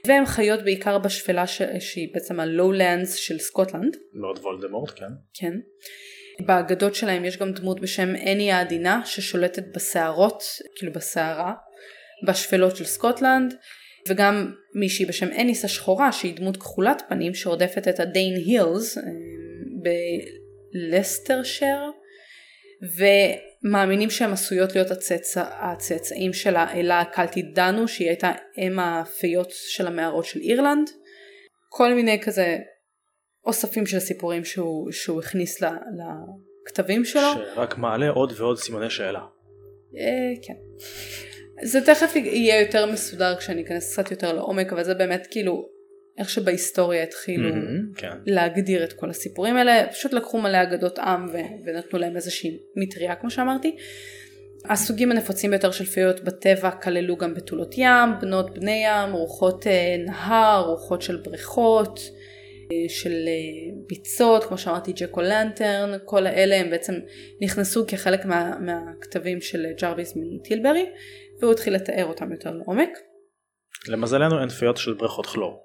[0.06, 1.62] והן חיות בעיקר בשפלה ש...
[1.80, 3.96] שהיא בעצם ה Lowlands של סקוטלנד.
[4.12, 5.06] לורד וולדמורט, כן.
[5.34, 5.52] כן.
[6.46, 10.42] באגדות שלהם יש גם דמות בשם אני העדינה ששולטת בסערות,
[10.76, 11.52] כאילו בסערה,
[12.26, 13.54] בשפלות של סקוטלנד.
[14.08, 18.98] וגם מישהי בשם אניס השחורה שהיא דמות כחולת פנים שרודפת את ה Dane Hills
[20.72, 21.90] בלסטרשר
[23.62, 29.86] מאמינים שהן עשויות להיות הצאצא, הצאצאים של האלה הקלטית דנו שהיא הייתה אם הפיות של
[29.86, 30.90] המערות של אירלנד.
[31.68, 32.58] כל מיני כזה
[33.46, 35.66] אוספים של סיפורים שהוא, שהוא הכניס ל,
[36.66, 37.32] לכתבים שלו.
[37.54, 39.20] שרק מעלה עוד ועוד סימני שאלה.
[39.98, 40.54] אה, כן.
[41.62, 45.68] זה תכף יהיה יותר מסודר כשאני אכנס קצת יותר לעומק אבל זה באמת כאילו
[46.18, 48.16] איך שבהיסטוריה התחילו Mm-hmm, כן.
[48.26, 53.14] להגדיר את כל הסיפורים האלה פשוט לקחו מלא אגדות עם ו- ונתנו להם איזושהי מטריה
[53.14, 53.76] כמו שאמרתי.
[54.68, 59.96] הסוגים הנפוצים ביותר של פיות בטבע כללו גם בתולות ים, בנות בני ים, רוחות אה,
[60.06, 62.00] נהר, רוחות של בריכות,
[62.72, 66.94] אה, של אה, ביצות, כמו שאמרתי ג'קו לנטרן, כל האלה הם בעצם
[67.40, 70.86] נכנסו כחלק מה, מהכתבים של ג'רביס מטילברי,
[71.44, 72.88] והוא התחיל לתאר אותם יותר לעומק.
[73.88, 75.64] למזלנו אין פיות של בריכות כלור.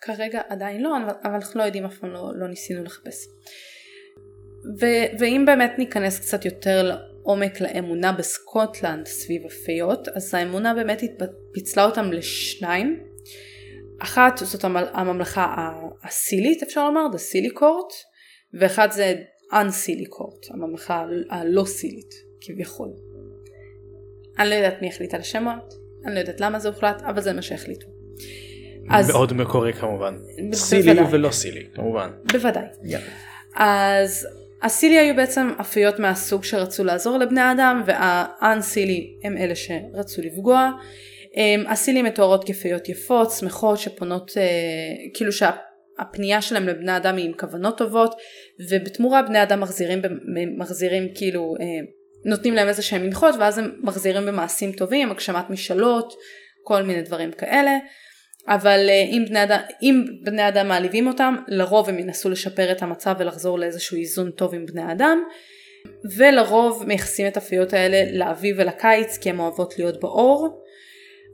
[0.00, 3.26] כרגע עדיין לא, אבל אנחנו לא יודעים, אף פעם לא, לא ניסינו לחפש.
[4.80, 11.02] ו- ואם באמת ניכנס קצת יותר לעומק לאמונה בסקוטלנד סביב הפיות, אז האמונה באמת
[11.54, 13.04] פיצלה אותם לשניים.
[14.02, 15.72] אחת זאת המ- הממלכה
[16.04, 17.92] הסילית אפשר לומר, the סילי קורט,
[18.60, 19.14] ואחד זה
[19.52, 22.88] unסילי קורט, הממלכה הלא סילית כביכול.
[24.38, 25.74] אני לא יודעת מי החליט על השמות,
[26.06, 27.86] אני לא יודעת למה זה הוחלט, אבל זה מה שהחליטו.
[28.90, 30.14] אז- מאוד מקורי כמובן.
[30.36, 30.54] בוודאי.
[30.54, 32.10] סילי ולא סילי כמובן.
[32.32, 32.64] בוודאי.
[33.56, 34.26] אז
[34.62, 40.70] הסילי היו בעצם אפיות מהסוג שרצו לעזור לבני אדם והאנסילי הם אלה שרצו לפגוע.
[41.36, 44.42] אמ, הסילי מתוארות כפיות יפות, שמחות, שפונות, אה,
[45.14, 48.14] כאילו שהפנייה שלהם לבני אדם היא עם כוונות טובות
[48.70, 50.02] ובתמורה בני אדם מחזירים,
[50.58, 51.66] מחזירים כאילו, אה,
[52.24, 56.14] נותנים להם איזה שהם מנחות ואז הם מחזירים במעשים טובים, הגשמת משאלות,
[56.64, 57.78] כל מיני דברים כאלה.
[58.48, 62.82] אבל אה, אם בני, אדם, אם בני אדם מעליבים אותם, לרוב הם ינסו לשפר את
[62.82, 65.22] המצב ולחזור לאיזשהו איזון טוב עם בני אדם.
[66.16, 70.64] ולרוב מייחסים את הפיות האלה לאביב ולקיץ כי הן אוהבות להיות באור.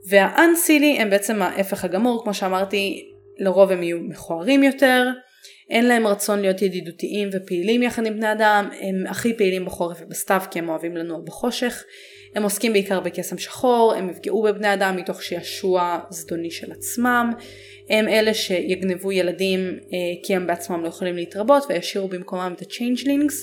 [0.09, 5.07] והאנסילי הם בעצם ההפך הגמור, כמו שאמרתי, לרוב הם יהיו מכוערים יותר,
[5.71, 10.41] אין להם רצון להיות ידידותיים ופעילים יחד עם בני אדם, הם הכי פעילים בחורף ובסתיו
[10.51, 11.83] כי הם אוהבים לנוע בחושך,
[12.35, 17.31] הם עוסקים בעיקר בקסם שחור, הם יפגעו בבני אדם מתוך שעשוע זדוני של עצמם,
[17.89, 23.33] הם אלה שיגנבו ילדים אה, כי הם בעצמם לא יכולים להתרבות וישאירו במקומם את ה-changelings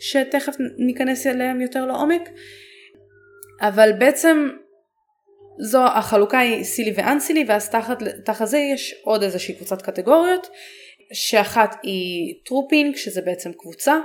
[0.00, 2.28] שתכף ניכנס אליהם יותר לעומק.
[3.60, 4.48] אבל בעצם
[5.58, 10.48] זו החלוקה היא seelie ו unseelie ואז תחת, תחת זה יש עוד איזושהי קבוצת קטגוריות
[11.12, 13.98] שאחת היא trooping שזה בעצם קבוצה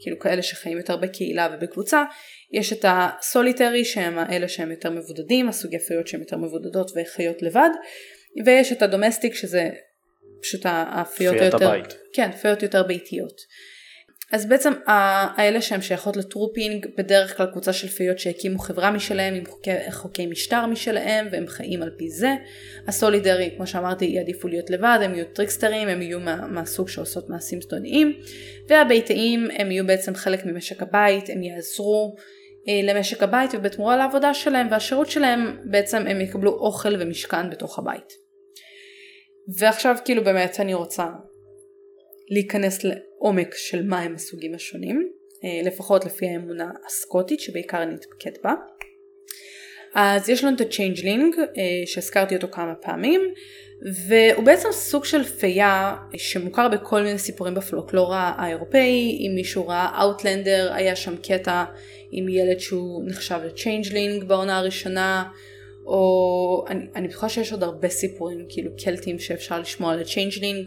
[0.00, 2.04] כאילו כאלה שחיים יותר בקהילה ובקבוצה.
[2.52, 7.42] יש את ה solitary שהם האלה שהם יותר מבודדים הסוגי פיות שהן יותר מבודדות וחיות
[7.42, 7.70] לבד.
[8.46, 9.70] ויש את ה domestic שזה
[10.42, 11.82] פשוט הפיות היותר.
[12.12, 13.40] כן פיות יותר ביתיות
[14.34, 19.34] אז בעצם האלה שהן שייכות ל trooping בדרך כלל קבוצה של פיות שהקימו חברה משלהם
[19.34, 22.34] עם חוקי, חוקי משטר משלהם והם חיים על פי זה.
[22.88, 27.30] ה solitary כמו שאמרתי יעדיפו להיות לבד הם יהיו טריקסטרים הם יהיו מה, מהסוג שעושות
[27.30, 28.12] מעשים זדוניים
[28.68, 32.16] והביתיים הם יהיו בעצם חלק ממשק הבית הם יעזרו
[32.68, 38.12] אה, למשק הבית ובתמורה לעבודה שלהם והשירות שלהם בעצם הם יקבלו אוכל ומשכן בתוך הבית.
[39.58, 41.06] ועכשיו כאילו באמת אני רוצה
[42.30, 45.08] להיכנס לעומק של מה הם הסוגים השונים,
[45.44, 48.54] אה, לפחות לפי האמונה הסקוטית שבעיקר נתמקד בה.
[49.94, 51.36] אז יש לנו את ה changeling
[51.86, 53.20] שהזכרתי אותו כמה פעמים
[54.08, 60.72] והוא בעצם סוג של פייה שמוכר בכל מיני סיפורים בפולקלור האירופאי אם מישהו ראה Outlander
[60.74, 61.64] היה שם קטע
[62.10, 65.24] עם ילד שהוא נחשב ל changeling בעונה הראשונה
[65.86, 70.66] או אני, אני בטוחה שיש עוד הרבה סיפורים כאילו קלטיים שאפשר לשמוע על ה changeling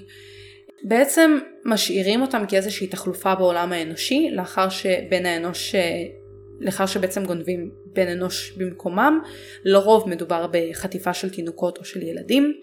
[0.83, 5.75] בעצם משאירים אותם כאיזושהי תחלופה בעולם האנושי לאחר שבן האנוש
[6.59, 9.19] לאחר שבעצם גונבים בן אנוש במקומם
[9.63, 12.53] לרוב מדובר בחטיפה של תינוקות או של ילדים.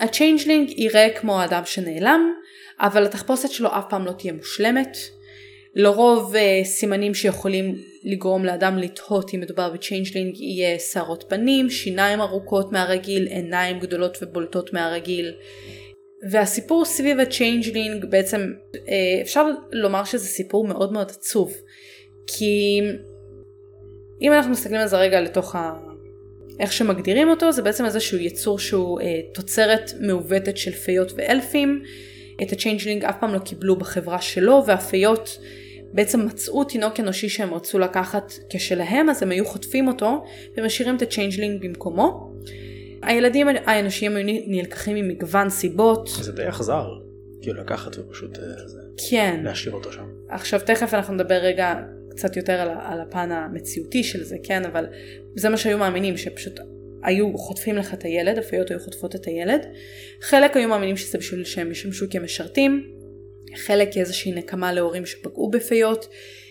[0.00, 2.32] ה changeling יראה כמו האדם שנעלם
[2.80, 4.96] אבל התחפושת שלו אף פעם לא תהיה מושלמת.
[5.74, 12.20] לרוב אה, סימנים שיכולים לגרום לאדם לתהות אם מדובר ב changeling יהיה שערות פנים, שיניים
[12.20, 15.34] ארוכות מהרגיל, עיניים גדולות ובולטות מהרגיל.
[16.30, 18.52] והסיפור סביב ה changeling בעצם
[18.88, 21.54] אה, אפשר לומר שזה סיפור מאוד מאוד עצוב.
[22.26, 22.80] כי
[24.22, 25.72] אם אנחנו מסתכלים על זה רגע לתוך ה...
[26.60, 31.82] איך שמגדירים אותו זה בעצם איזשהו יצור שהוא אה, תוצרת מעוותת של פיות ואלפים.
[32.42, 35.38] את ה changeling אף פעם לא קיבלו בחברה שלו והפיות
[35.92, 40.24] בעצם מצאו תינוק אנושי שהם רצו לקחת כשלהם אז הם היו חוטפים אותו
[40.56, 42.32] ומשאירים את ה changeling במקומו.
[43.02, 46.08] הילדים האנושיים היו נלקחים ממגוון סיבות.
[46.22, 46.88] זה די אכזר.
[47.42, 48.44] כאילו לקחת ופשוט אה,
[49.10, 49.40] כן.
[49.44, 50.06] להשאיר אותו שם.
[50.28, 51.74] עכשיו תכף אנחנו נדבר רגע
[52.10, 54.86] קצת יותר על, על הפן המציאותי של זה, כן, אבל
[55.36, 56.60] זה מה שהיו מאמינים, שפשוט
[57.02, 59.66] היו חוטפים לך את הילד, הפיות היו חוטפות את הילד.
[60.20, 62.86] חלק היו מאמינים שזה בשביל שהם ישמשו כמשרתים,
[63.56, 66.08] חלק כאיזושהי נקמה להורים שפגעו בפיות,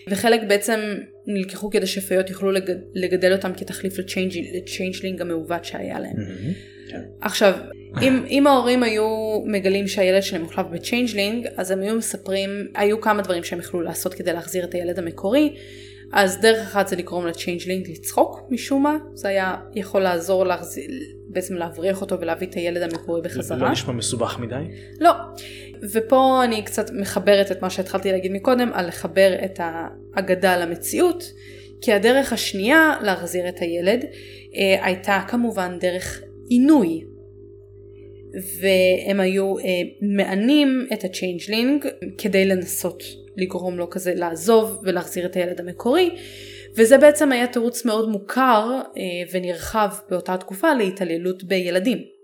[0.08, 0.80] וחלק בעצם
[1.26, 2.76] נלקחו כדי שפיות יוכלו לגד...
[2.94, 6.16] לגדל אותם כתחליף ל changeling המעוות שהיה להם.
[6.16, 7.00] Mm-hmm, כן.
[7.20, 7.54] עכשיו,
[8.02, 9.06] אם, אם ההורים היו
[9.46, 13.80] מגלים שהילד שלהם מוחלף ב changeling, אז הם היו מספרים, היו כמה דברים שהם יכלו
[13.80, 15.54] לעשות כדי להחזיר את הילד המקורי.
[16.12, 20.84] אז דרך אחת זה לגרום ל changeling לצחוק משום מה, זה היה יכול לעזור להחזיר,
[21.28, 23.58] בעצם להבריח אותו ולהביא את הילד המקורי בחזרה.
[23.58, 24.62] לא נשמע מסובך מדי?
[25.00, 25.10] לא.
[25.92, 31.32] ופה אני קצת מחברת את מה שהתחלתי להגיד מקודם, על לחבר את האגדה למציאות,
[31.80, 34.04] כי הדרך השנייה להחזיר את הילד
[34.56, 37.04] אה, הייתה כמובן דרך עינוי.
[38.60, 39.64] והם היו אה,
[40.02, 41.86] מענים את ה changeling
[42.18, 43.02] כדי לנסות
[43.36, 46.10] לגרום לו כזה לעזוב ולהחזיר את הילד המקורי.
[46.76, 52.15] וזה בעצם היה תירוץ מאוד מוכר אה, ונרחב באותה תקופה להתעללות בילדים.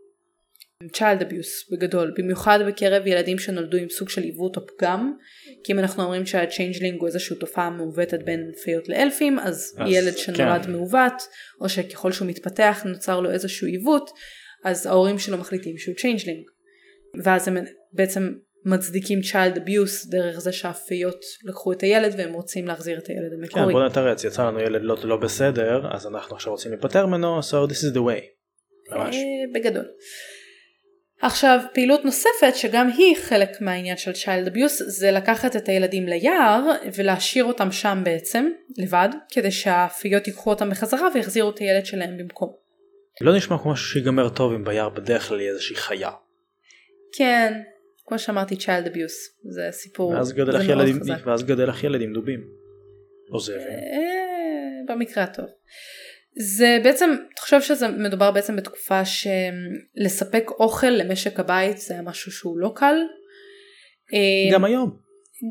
[0.97, 5.12] Child abuse בגדול, במיוחד בקרב ילדים שנולדו עם סוג של עיוות או פגם,
[5.64, 9.92] כי אם אנחנו אומרים שה changeling הוא איזושהי תופעה מעוותת בין פיות לאלפים, אז, אז
[9.92, 10.73] ילד שנולד כן.
[10.73, 11.23] מעוות,
[11.61, 14.11] או שככל שהוא מתפתח נוצר לו איזשהו עיוות,
[14.64, 16.44] אז ההורים שלו מחליטים שהוא changeling.
[17.25, 17.57] ואז הם
[17.92, 18.33] בעצם
[18.64, 23.66] מצדיקים child abuse דרך זה שהפיות לקחו את הילד והם רוצים להחזיר את הילד המקורי.
[23.66, 27.40] כן בוא נתרץ יצא לנו ילד לא, לא בסדר אז אנחנו עכשיו רוצים להיפטר ממנו
[27.40, 28.42] so this is the way.
[28.90, 29.16] ממש.
[29.16, 29.21] אה,
[29.55, 29.85] בגדול.
[31.22, 36.64] עכשיו פעילות נוספת שגם היא חלק מהעניין של child abuse זה לקחת את הילדים ליער
[36.96, 42.52] ולהשאיר אותם שם בעצם לבד כדי שהפיות ייקחו אותם בחזרה ויחזירו את הילד שלהם במקום.
[43.20, 46.11] לא נשמע כמו משהו שיגמר טוב אם ביער בדרך כלל יהיה איזושהי חיה.
[47.16, 47.61] כן
[48.06, 50.88] כמו שאמרתי child abuse זה סיפור ואז גדל לך ילד,
[51.24, 52.40] ואז גדל לך ילד עם דובים.
[53.32, 53.68] או זאבים.
[53.68, 55.46] אה, במקרה הטוב.
[56.37, 62.59] זה בעצם, חושב שזה מדובר בעצם בתקופה שלספק אוכל למשק הבית זה היה משהו שהוא
[62.59, 62.97] לא קל.
[64.14, 64.97] אה, גם היום.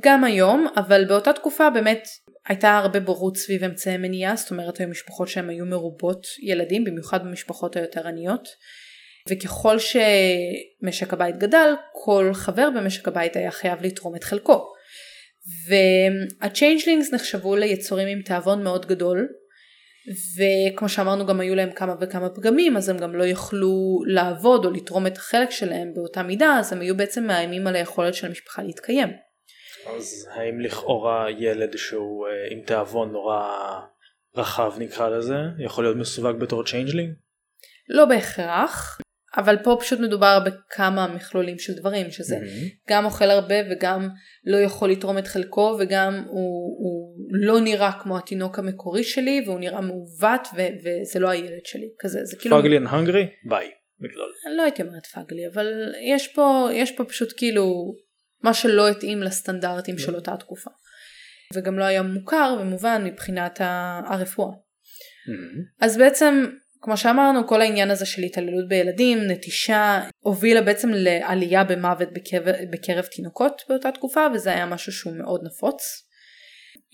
[0.03, 2.07] גם היום, אבל באותה תקופה באמת
[2.47, 7.23] הייתה הרבה בורות סביב אמצעי מניעה, זאת אומרת היו משפחות שהן היו מרובות ילדים, במיוחד
[7.23, 8.47] במשפחות היותר עניות.
[9.29, 14.73] וככל שמשק הבית גדל, כל חבר במשק הבית היה חייב לתרום את חלקו.
[15.67, 19.27] וה changelings נחשבו ליצורים עם תיאבון מאוד גדול,
[20.37, 24.71] וכמו שאמרנו גם היו להם כמה וכמה פגמים אז הם גם לא יכלו לעבוד או
[24.71, 28.63] לתרום את החלק שלהם באותה מידה אז הם היו בעצם מאיימים על היכולת של המשפחה
[28.63, 29.09] להתקיים.
[29.97, 33.49] אז האם לכאורה ילד שהוא uh, עם תיאבון נורא
[34.35, 37.13] רחב נקרא לזה יכול להיות מסווג בתור changeling?
[37.89, 39.01] לא בהכרח
[39.37, 42.89] אבל פה פשוט מדובר בכמה מכלולים של דברים שזה mm-hmm.
[42.89, 44.09] גם אוכל הרבה וגם
[44.45, 49.59] לא יכול לתרום את חלקו וגם הוא, הוא לא נראה כמו התינוק המקורי שלי והוא
[49.59, 54.31] נראה מעוות ו- וזה לא הילד שלי כזה זה כאילו fugly and hungry baby בגדול.
[54.57, 57.95] לא הייתי אומרת fugly אבל יש פה יש פה פשוט כאילו
[58.43, 60.01] מה שלא התאים לסטנדרטים mm-hmm.
[60.01, 60.71] של אותה תקופה.
[61.53, 63.61] וגם לא היה מוכר במובן מבחינת
[64.05, 64.53] הרפואה.
[64.53, 65.85] Mm-hmm.
[65.85, 66.45] אז בעצם
[66.81, 73.05] כמו שאמרנו כל העניין הזה של התעללות בילדים, נטישה, הובילה בעצם לעלייה במוות בקרב, בקרב
[73.05, 75.81] תינוקות באותה תקופה וזה היה משהו שהוא מאוד נפוץ.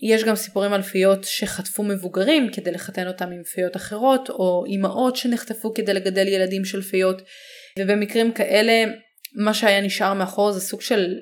[0.00, 5.16] יש גם סיפורים על פיות שחטפו מבוגרים כדי לחתן אותם עם פיות אחרות או אימהות
[5.16, 7.22] שנחטפו כדי לגדל ילדים של פיות
[7.78, 8.84] ובמקרים כאלה
[9.44, 11.14] מה שהיה נשאר מאחור זה סוג של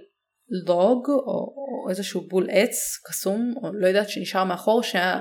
[0.67, 5.21] לוג או, או איזשהו בול עץ קסום או לא יודעת שנשאר מאחור שהיה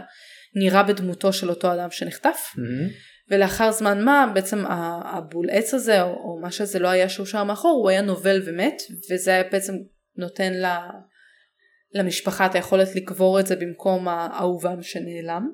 [0.56, 2.40] נראה בדמותו של אותו אדם שנחטף.
[2.56, 3.15] Mm-hmm.
[3.30, 4.64] ולאחר זמן מה בעצם
[5.06, 8.82] הבול עץ הזה או, או מה שזה לא היה שאושר מאחור הוא היה נובל ומת
[9.12, 9.74] וזה היה בעצם
[10.18, 10.90] נותן לה,
[11.94, 15.50] למשפחה את היכולת לקבור את זה במקום האהובם שנעלם.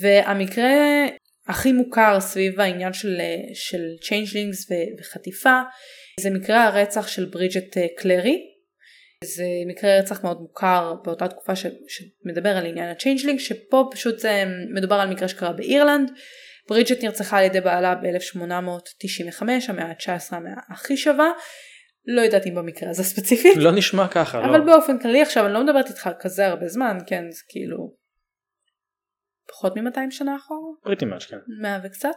[0.00, 0.72] והמקרה
[1.46, 3.20] הכי מוכר סביב העניין של,
[3.54, 4.66] של changelings
[5.00, 5.60] וחטיפה
[6.20, 8.53] זה מקרה הרצח של ברידג'ט אה, קלרי
[9.24, 14.18] זה מקרה רצח מאוד מוכר באותה תקופה ש, שמדבר על עניין ה changeling שפה פשוט
[14.18, 16.10] זה מדובר על מקרה שקרה באירלנד.
[16.68, 21.30] ברידג'ט נרצחה על ידי בעלה ב-1895 המאה ה-19 המאה הכי שווה.
[22.06, 23.56] לא יודעת אם במקרה הזה ספציפית.
[23.56, 24.44] לא נשמע ככה.
[24.44, 24.64] אבל לא.
[24.64, 27.94] באופן כללי עכשיו אני לא מדברת איתך כזה הרבה זמן כן זה כאילו
[29.48, 30.74] פחות מ-200 שנה אחורה.
[30.82, 31.36] פריטי מאץ' כן.
[31.62, 32.16] 100 וקצת.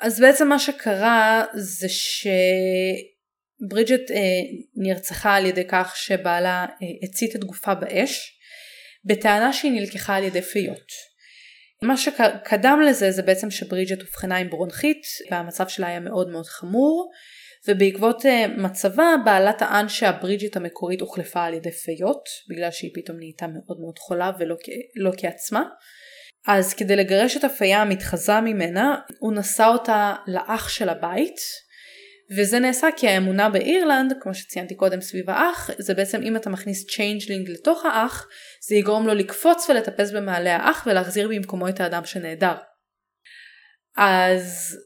[0.00, 2.26] אז בעצם מה שקרה זה ש...
[3.68, 4.16] ברידג'ט אה,
[4.76, 8.40] נרצחה על ידי כך שבעלה אה, הצית את גופה באש
[9.04, 11.10] בטענה שהיא נלקחה על ידי פיות.
[11.82, 17.10] מה שקדם לזה זה בעצם שברידג'ט אובחנה עם ברונכית והמצב שלה היה מאוד מאוד חמור
[17.68, 23.46] ובעקבות אה, מצבה בעלה טען שהברידג'ית המקורית הוחלפה על ידי פיות בגלל שהיא פתאום נהייתה
[23.46, 24.56] מאוד מאוד חולה ולא
[24.96, 25.64] לא כעצמה.
[26.46, 31.36] אז כדי לגרש את הפייה המתחזה ממנה הוא נשא אותה לאח של הבית
[32.36, 36.86] וזה נעשה כי האמונה באירלנד כמו שציינתי קודם סביב האח זה בעצם אם אתה מכניס
[36.86, 38.28] changeling לתוך האח
[38.68, 42.54] זה יגרום לו לקפוץ ולטפס במעלה האח ולהחזיר במקומו את האדם שנעדר.
[43.96, 44.76] אז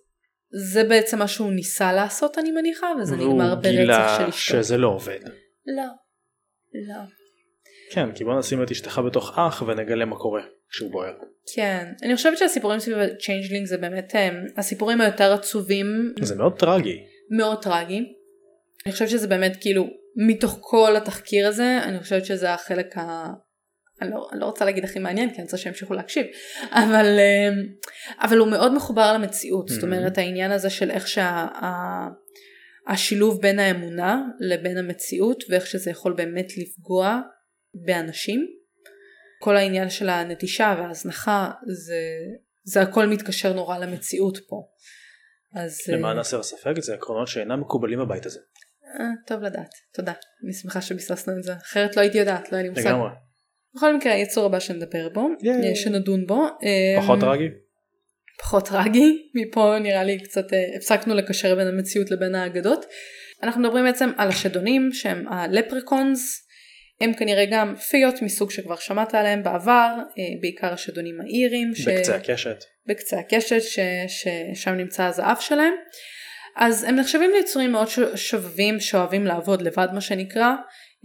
[0.72, 3.72] זה בעצם מה שהוא ניסה לעשות אני מניחה וזה נגמר ברצח של אשתו.
[3.72, 5.20] והוא גילה שזה לא עובד.
[5.66, 5.84] לא.
[6.88, 7.00] לא.
[7.90, 11.14] כן כי בוא נשים את אשתך בתוך אח ונגלה מה קורה כשהוא בוער.
[11.54, 16.14] כן אני חושבת שהסיפורים סביב ה changeling זה באמת הם, הסיפורים היותר עצובים.
[16.20, 17.13] זה מאוד טרגי.
[17.30, 18.14] מאוד טרגי.
[18.86, 23.30] אני חושבת שזה באמת כאילו מתוך כל התחקיר הזה אני חושבת שזה החלק ה...
[24.02, 26.26] אני לא, אני לא רוצה להגיד הכי מעניין כי אני רוצה שימשיכו להקשיב
[26.70, 27.54] אבל אמ,
[28.20, 29.72] אבל הוא מאוד מחובר למציאות mm-hmm.
[29.72, 31.08] זאת אומרת העניין הזה של איך
[32.88, 37.20] שהשילוב שה, בין האמונה לבין המציאות ואיך שזה יכול באמת לפגוע
[37.86, 38.46] באנשים
[39.40, 42.00] כל העניין של הנטישה וההזנחה זה
[42.66, 44.62] זה הכל מתקשר נורא למציאות פה.
[45.54, 48.40] אז למען הסר ספק זה עקרונות שאינם מקובלים בבית הזה.
[49.00, 50.12] אה, טוב לדעת תודה
[50.44, 52.86] אני שמחה שביססנו את זה אחרת לא הייתי יודעת לא היה לי מושג.
[52.86, 53.10] לגמרי.
[53.76, 55.74] בכל מקרה היצור הבא שנדבר בו, yeah.
[55.76, 56.46] שנדון בו.
[57.00, 57.48] פחות טרגי?
[58.38, 62.86] פחות טרגי, מפה נראה לי קצת אה, הפסקנו לקשר בין המציאות לבין האגדות.
[63.42, 66.46] אנחנו מדברים בעצם על השדונים שהם הלפריקונס,
[67.00, 71.74] הם כנראה גם פיות מסוג שכבר שמעת עליהם בעבר, אה, בעיקר השדונים האירים.
[71.74, 71.88] ש...
[71.88, 72.64] בקצה הקשת.
[72.86, 73.78] בקצה הקשת ש...
[74.08, 75.74] ששם נמצא הזהב שלהם.
[76.56, 80.50] אז הם נחשבים ליצורים מאוד שובבים שאוהבים לעבוד לבד מה שנקרא,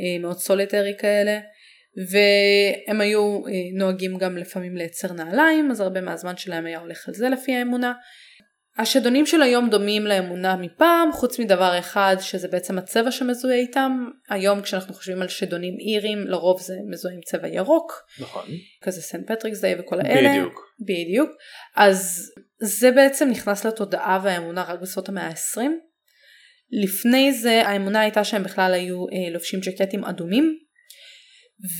[0.02, 1.40] אה, מאוד סוליטרי כאלה.
[2.12, 7.14] והם היו אה, נוהגים גם לפעמים לייצר נעליים אז הרבה מהזמן שלהם היה הולך על
[7.14, 7.94] זה לפי האמונה.
[8.80, 14.06] השדונים של היום דומים לאמונה מפעם חוץ מדבר אחד שזה בעצם הצבע שמזוהה איתם.
[14.30, 17.94] היום כשאנחנו חושבים על שדונים אירים לרוב זה מזוהה עם צבע ירוק.
[18.20, 18.46] נכון.
[18.82, 20.60] כזה Saint Patrick's Day וכל האלה בדיוק.
[20.80, 21.30] בדיוק.
[21.76, 25.62] אז זה בעצם נכנס לתודעה והאמונה רק בסוף המאה ה-20
[26.72, 30.60] לפני זה האמונה הייתה שהם בכלל היו אה, לובשים ג'קטים אדומים.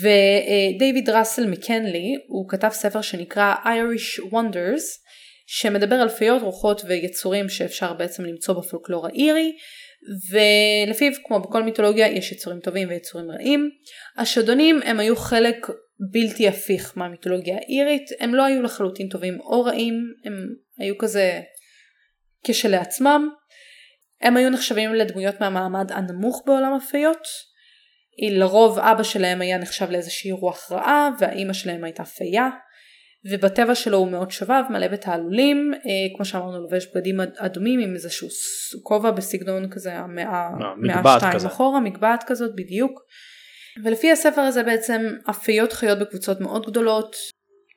[0.02, 5.09] ודייוויד ראסל מקנלי הוא כתב ספר שנקרא Irish Wonders
[5.52, 9.56] שמדבר על פיות רוחות ויצורים שאפשר בעצם למצוא בפולקלור האירי
[10.32, 13.70] ולפיו כמו בכל מיתולוגיה יש יצורים טובים ויצורים רעים.
[14.18, 15.68] השדונים הם היו חלק
[16.12, 19.94] בלתי הפיך מהמיתולוגיה האירית הם לא היו לחלוטין טובים או רעים
[20.26, 20.34] הם
[20.78, 21.42] היו כזה
[22.44, 23.30] כשלעצמם.
[24.22, 27.28] הם היו נחשבים לדמויות מהמעמד הנמוך בעולם הפיות
[28.32, 32.50] לרוב אבא שלהם היה נחשב לאיזושהי רוח רעה והאימא שלהם הייתה פייה
[33.26, 38.28] ובטבע שלו הוא מאוד שובב מלא בתעלולים אה, כמו שאמרנו לובש בגדים אדומים עם איזשהו
[38.84, 40.50] כובע בסגנון כזה המאה
[40.96, 43.02] אה, שתיים אחורה מגבעת כזאת בדיוק.
[43.84, 47.16] ולפי הספר הזה בעצם הפיות חיות בקבוצות מאוד גדולות.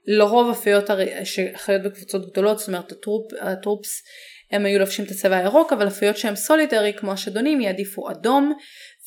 [0.07, 0.91] לרוב הפיות
[1.25, 4.03] שחיות בקבוצות גדולות זאת אומרת הטרופ, הטרופס
[4.51, 8.53] הם היו לובשים את הצבע הירוק אבל הפיות שהם סולידרי כמו השדונים יעדיפו אדום.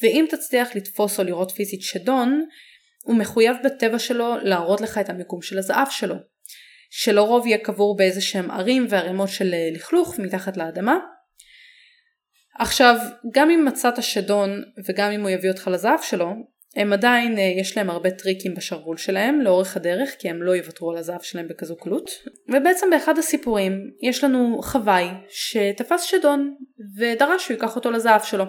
[0.03, 2.45] ואם תצליח לתפוס או לראות פיזית שדון,
[3.05, 6.15] הוא מחויב בטבע שלו להראות לך את המיקום של הזהב שלו,
[6.89, 10.97] שלרוב יהיה קבור באיזה שהם ערים וערימות של אה, לכלוך מתחת לאדמה.
[12.59, 12.95] עכשיו,
[13.33, 16.29] גם אם מצאת שדון וגם אם הוא יביא אותך לזהב שלו,
[16.75, 20.91] הם עדיין, אה, יש להם הרבה טריקים בשרוול שלהם לאורך הדרך, כי הם לא יוותרו
[20.91, 22.09] על הזהב שלהם בכזו קלות.
[22.49, 26.55] ובעצם באחד הסיפורים יש לנו חוואי שתפס שדון
[26.99, 28.45] ודרש שהוא ייקח אותו לזהב שלו.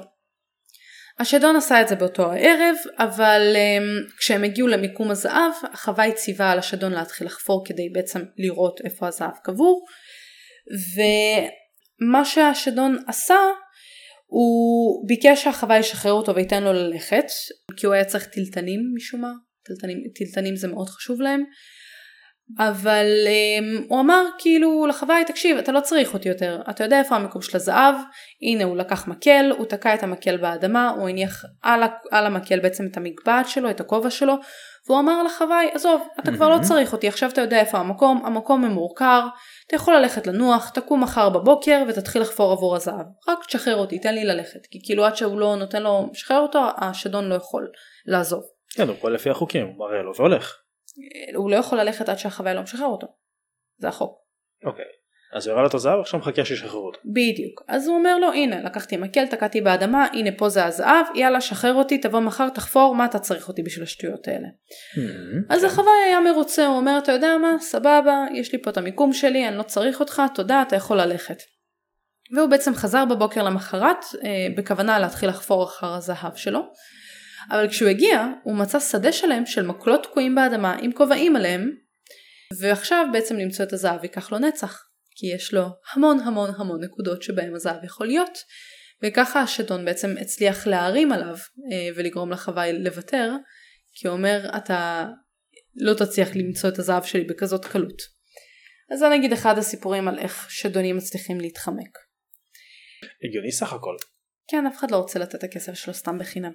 [1.18, 6.58] השדון עשה את זה באותו הערב, אבל um, כשהם הגיעו למיקום הזהב, החוואי ציווה על
[6.58, 9.86] השדון להתחיל לחפור כדי בעצם לראות איפה הזהב קבור,
[12.00, 13.38] ומה שהשדון עשה,
[14.26, 17.26] הוא ביקש שהחוואי ישחרר אותו וייתן לו ללכת,
[17.76, 21.44] כי הוא היה צריך טלטנים משום מה, טלטנים, טלטנים זה מאוד חשוב להם,
[22.58, 26.62] אבל um, הוא אמר כאילו לחוואי תקשיב אתה לא צריך אותי יותר.
[26.70, 27.94] אתה יודע איפה המקום של הזהב?
[28.42, 32.86] הנה הוא לקח מקל הוא תקע את המקל באדמה הוא הניח על, על המקל בעצם
[32.86, 34.34] את המגבעת שלו את הכובע שלו
[34.86, 38.64] והוא אמר לחוואי עזוב אתה כבר לא צריך אותי עכשיו אתה יודע איפה המקום המקום
[38.64, 39.26] ממורכר
[39.66, 43.06] אתה יכול ללכת לנוח תקום מחר בבוקר ותתחיל לחפור עבור הזהב.
[43.28, 44.66] רק תשחרר אותי תן לי ללכת.
[44.70, 47.68] כי כאילו עד שהוא לא נותן לו משחרר אותו השדון לא יכול
[48.06, 48.42] לעזוב.
[48.74, 50.65] כן הוא פועל לפי החוקים הוא מראה לו והולך.
[51.34, 53.06] הוא לא יכול ללכת עד שהחוויה לא משחרר אותו.
[53.78, 54.18] זה החוק.
[54.64, 54.84] אוקיי.
[55.32, 56.98] אז הוא הראה לו את הזהב עכשיו מחכה שישחררו אותו.
[57.04, 57.62] בדיוק.
[57.68, 61.74] אז הוא אומר לו הנה לקחתי מקל תקעתי באדמה הנה פה זה הזהב יאללה שחרר
[61.74, 64.46] אותי תבוא מחר תחפור מה אתה צריך אותי בשביל השטויות האלה.
[64.46, 65.64] Mm-hmm, אז.
[65.64, 69.48] החוואי היה מרוצה הוא אומר אתה יודע מה סבבה יש לי פה את המיקום שלי
[69.48, 71.36] אני לא צריך אותך תודה אתה יכול ללכת.
[72.36, 76.60] והוא בעצם חזר בבוקר למחרת אה, בכוונה להתחיל לחפור אחר הזהב שלו.
[77.50, 81.70] אבל כשהוא הגיע הוא מצא שדה שלם של מקלות תקועים באדמה עם כובעים עליהם
[82.60, 84.82] ועכשיו בעצם למצוא את הזהב ייקח לו נצח
[85.16, 88.38] כי יש לו המון המון המון נקודות שבהם הזהב יכול להיות
[89.02, 91.36] וככה השדון בעצם הצליח להערים עליו
[91.72, 93.32] אה, ולגרום לחוואי לוותר
[93.92, 95.06] כי הוא אומר אתה
[95.76, 98.02] לא תצליח למצוא את הזהב שלי בכזאת קלות.
[98.92, 101.98] אז זה נגיד אחד הסיפורים על איך שדונים מצליחים להתחמק.
[103.24, 103.96] הגיוני סך הכל.
[104.50, 106.52] כן אף אחד לא רוצה לתת את הכסף שלו סתם בחינם.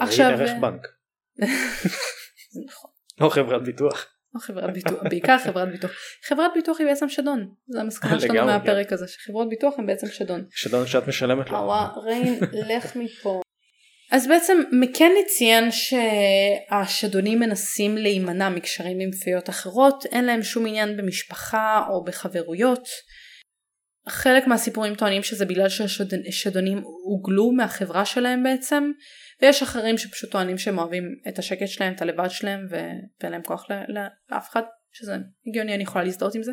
[0.00, 0.86] עכשיו ערך בנק.
[1.34, 2.90] זה נכון.
[3.20, 4.06] או חברת ביטוח.
[4.34, 5.90] או חברת ביטוח, בעיקר חברת ביטוח.
[6.28, 10.44] חברת ביטוח היא בעצם שדון, זה המסקנה שלנו מהפרק הזה, שחברות ביטוח הן בעצם שדון.
[10.50, 11.72] שדון שאת משלמת לו.
[12.04, 13.40] ריין, לך מפה.
[14.10, 20.96] אז בעצם מקני ציין שהשדונים מנסים להימנע מקשרים עם פיות אחרות, אין להם שום עניין
[20.96, 22.88] במשפחה או בחברויות.
[24.08, 28.90] חלק מהסיפורים טוענים שזה בגלל שהשדונים הוגלו מהחברה שלהם בעצם,
[29.42, 33.66] ויש אחרים שפשוט טוענים שהם אוהבים את השקט שלהם, את הלבד שלהם, ואין להם כוח
[34.30, 34.62] לאף אחד,
[34.92, 35.16] שזה
[35.46, 36.52] הגיוני, אני יכולה להזדהות עם זה.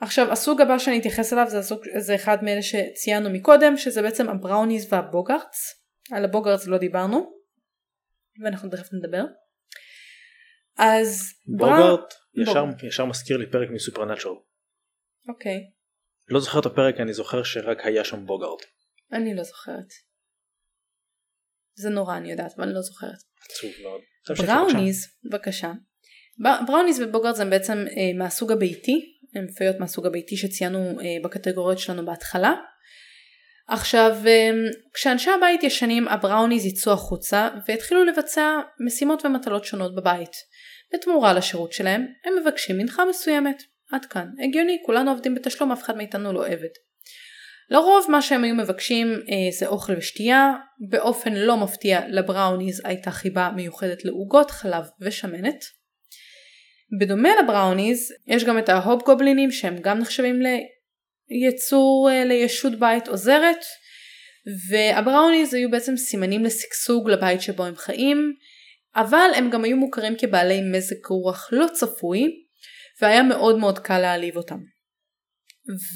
[0.00, 4.28] עכשיו הסוג הבא שאני אתייחס אליו זה, הסוג, זה אחד מאלה שציינו מקודם, שזה בעצם
[4.28, 5.84] הבראוניז והבוגארטס.
[6.12, 7.32] על הבוגארטס לא דיברנו,
[8.44, 9.24] ואנחנו תכף נדבר.
[10.78, 14.38] אז בוגארט ישר, ישר מזכיר לי פרק מסופרנטשול.
[15.28, 15.70] אוקיי.
[16.28, 18.62] לא זוכר את הפרק אני זוכר שרק היה שם בוגארט.
[19.12, 20.09] אני לא זוכרת.
[21.74, 23.18] זה נורא אני יודעת אבל אני לא זוכרת.
[23.50, 24.00] עצוב מאוד.
[24.46, 25.72] בראוניז בבקשה.
[26.66, 32.06] בראוניז ובוגארט הם בעצם אה, מהסוג הביתי הם פיות מהסוג הביתי שציינו אה, בקטגוריות שלנו
[32.06, 32.54] בהתחלה.
[33.68, 34.50] עכשיו אה,
[34.94, 40.32] כשאנשי הבית ישנים הבראוניז יצאו החוצה והתחילו לבצע משימות ומטלות שונות בבית.
[40.94, 43.62] בתמורה לשירות שלהם הם מבקשים מנחה מסוימת.
[43.92, 44.28] עד כאן.
[44.44, 46.68] הגיוני, כולנו עובדים בתשלום, אף אחד מאיתנו לא עבד.
[47.70, 50.52] לרוב מה שהם היו מבקשים אה, זה אוכל ושתייה,
[50.88, 55.64] באופן לא מפתיע לבראוניז הייתה חיבה מיוחדת לעוגות, חלב ושמנת.
[57.00, 60.40] בדומה לבראוניז יש גם את ההופ גובלינים שהם גם נחשבים
[61.30, 63.64] ליצור אה, לישות בית עוזרת
[64.70, 68.34] והבראוניז היו בעצם סימנים לשגשוג לבית שבו הם חיים
[68.96, 72.30] אבל הם גם היו מוכרים כבעלי מזג רוח לא צפוי
[73.02, 74.58] והיה מאוד מאוד קל להעליב אותם.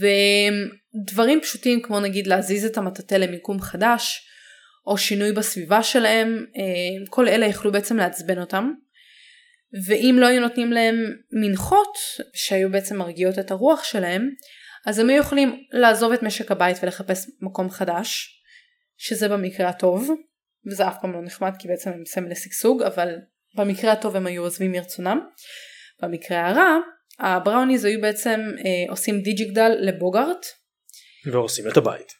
[0.01, 4.27] ודברים פשוטים כמו נגיד להזיז את המטאטא למיקום חדש
[4.87, 8.72] או שינוי בסביבה שלהם אה, כל אלה יכלו בעצם לעצבן אותם.
[9.87, 10.95] ואם לא היו נותנים להם
[11.33, 11.97] מנחות
[12.35, 14.31] שהיו בעצם מרגיעות את הרוח שלהם
[14.87, 18.41] אז הם היו יכולים לעזוב את משק הבית ולחפש מקום חדש
[18.97, 20.11] שזה במקרה הטוב
[20.66, 23.14] וזה אף פעם לא נחמד כי בעצם הם סמל לשגשוג אבל
[23.57, 25.20] במקרה הטוב הם היו עוזבים מרצונם.
[26.03, 26.79] במקרה הרע
[27.18, 30.46] הבראוניז היו בעצם אה, עושים דיג'יגדל לבוגארט.
[31.32, 32.12] והורסים את הבית.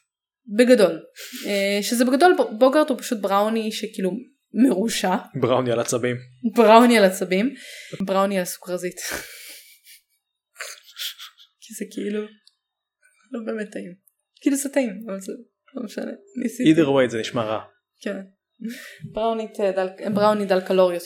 [0.57, 0.99] בגדול.
[1.45, 4.11] אה, שזה בגדול בוגארט הוא פשוט בראוני שכאילו
[4.53, 5.15] מרושע.
[5.41, 6.15] בראוני על עצבים.
[6.55, 7.53] בראוני על עצבים.
[7.99, 8.99] בראוני על סוכרזית.
[11.61, 12.21] כי זה כאילו
[13.31, 13.93] לא באמת טעים.
[14.41, 15.33] כאילו זה טעים אבל זה
[15.75, 16.11] לא משנה.
[16.43, 16.73] ניסיתי.
[16.73, 17.61] either way זה נשמע רע.
[18.01, 18.21] כן.
[19.11, 21.03] בראונית דל, בראוני דל קלוריות.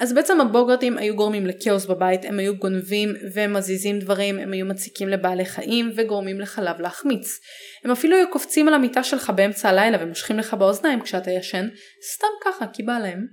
[0.00, 5.08] אז בעצם הבוגרטים היו גורמים לכאוס בבית, הם היו גונבים ומזיזים דברים, הם היו מציקים
[5.08, 7.40] לבעלי חיים וגורמים לחלב להחמיץ.
[7.84, 11.68] הם אפילו היו קופצים על המיטה שלך באמצע הלילה ומושכים לך באוזניים כשאתה ישן,
[12.14, 13.26] סתם ככה כי בא להם.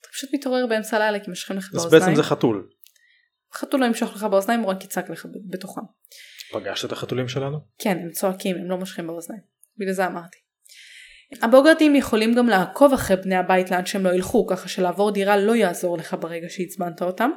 [0.00, 2.02] אתה פשוט מתעורר באמצע הלילה כי מושכים לך באוזניים.
[2.02, 2.68] אז בעצם זה חתול.
[3.54, 5.80] חתול לא ימשוך לך באוזניים הוא רק יצעק לך בתוכם.
[6.52, 7.58] פגשת את החתולים שלנו?
[7.78, 9.42] כן הם צועקים הם לא מושכים באוזניים.
[9.78, 10.45] בגלל זה אמרתי.
[11.42, 15.56] הבוגרטים יכולים גם לעקוב אחרי בני הבית לאן שהם לא ילכו ככה שלעבור דירה לא
[15.56, 17.30] יעזור לך ברגע שעצבנת אותם.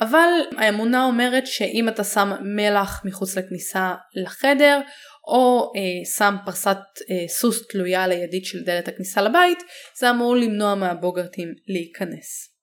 [0.00, 4.80] אבל האמונה אומרת שאם אתה שם מלח מחוץ לכניסה לחדר
[5.26, 6.78] או אה, שם פרסת
[7.10, 9.58] אה, סוס תלויה על הידית של דלת הכניסה לבית
[9.98, 12.54] זה אמור למנוע מהבוגרטים להיכנס.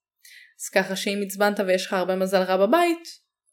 [0.62, 3.04] אז ככה שאם עצבנת ויש לך הרבה מזל רע בבית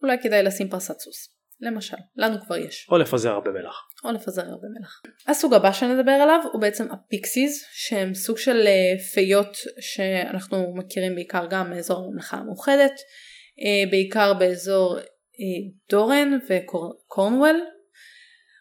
[0.03, 1.28] אולי כדאי לשים פרסת סוס.
[1.61, 2.86] למשל, לנו כבר יש.
[2.90, 3.88] או לפזר הרבה מלח.
[4.05, 5.03] או לפזר הרבה מלח.
[5.26, 11.14] הסוג הבא שנדבר עליו הוא בעצם ה pixies שהם סוג של אה, פיות שאנחנו מכירים
[11.14, 12.94] בעיקר גם מאזור הממלכה המאוחדת,
[13.61, 15.05] אה, בעיקר באזור אה,
[15.90, 17.61] דבון וקורנוול.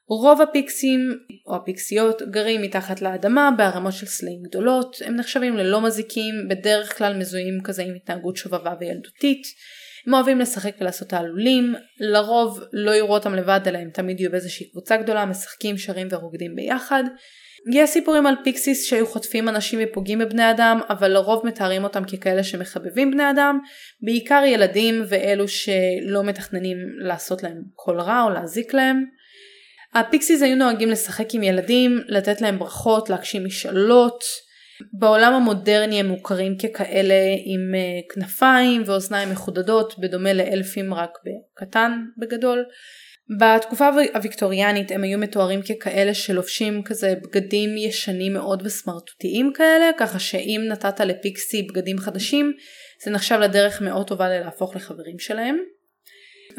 [0.10, 1.00] רוב הפיקסים
[1.48, 7.18] או הפיקסיות גרים מתחת לאדמה בערמות של סלעים גדולות, הם נחשבים ללא מזיקים, בדרך כלל
[7.18, 9.44] מזוהים כזה עם התנהגות שובבה וילדותית.
[10.08, 14.72] הם אוהבים לשחק ולעשות תעלולים, לרוב לא יראו אותם לבד אלא הם תמיד יהיו באיזושהי
[14.72, 17.04] קבוצה גדולה, משחקים, שרים ורוקדים ביחד.
[17.74, 22.44] יש סיפורים על pixies שהיו חוטפים אנשים ופוגעים בבני אדם, אבל לרוב מתארים אותם ככאלה
[22.44, 23.60] שמחבבים בני אדם,
[24.02, 29.04] בעיקר ילדים ואלו שלא מתכננים לעשות להם כל רע או להזיק להם.
[29.94, 34.47] ה pixies היו נוהגים לשחק עם ילדים, לתת להם ברכות, להגשים משאלות.
[34.94, 37.14] בעולם המודרני הם מוכרים ככאלה
[37.46, 42.66] עם אה, כנפיים ואוזניים מחודדות, בדומה לאלפים רק בקטן בגדול.
[43.40, 50.62] בתקופה הוויקטוריאנית הם היו מתוארים ככאלה שלובשים כזה בגדים ישנים מאוד וסמרטוטיים כאלה, ככה שאם
[50.68, 52.54] נתת לפיקסי בגדים חדשים,
[53.04, 55.58] זה נחשב לדרך מאוד טובה ללהפוך לחברים שלהם.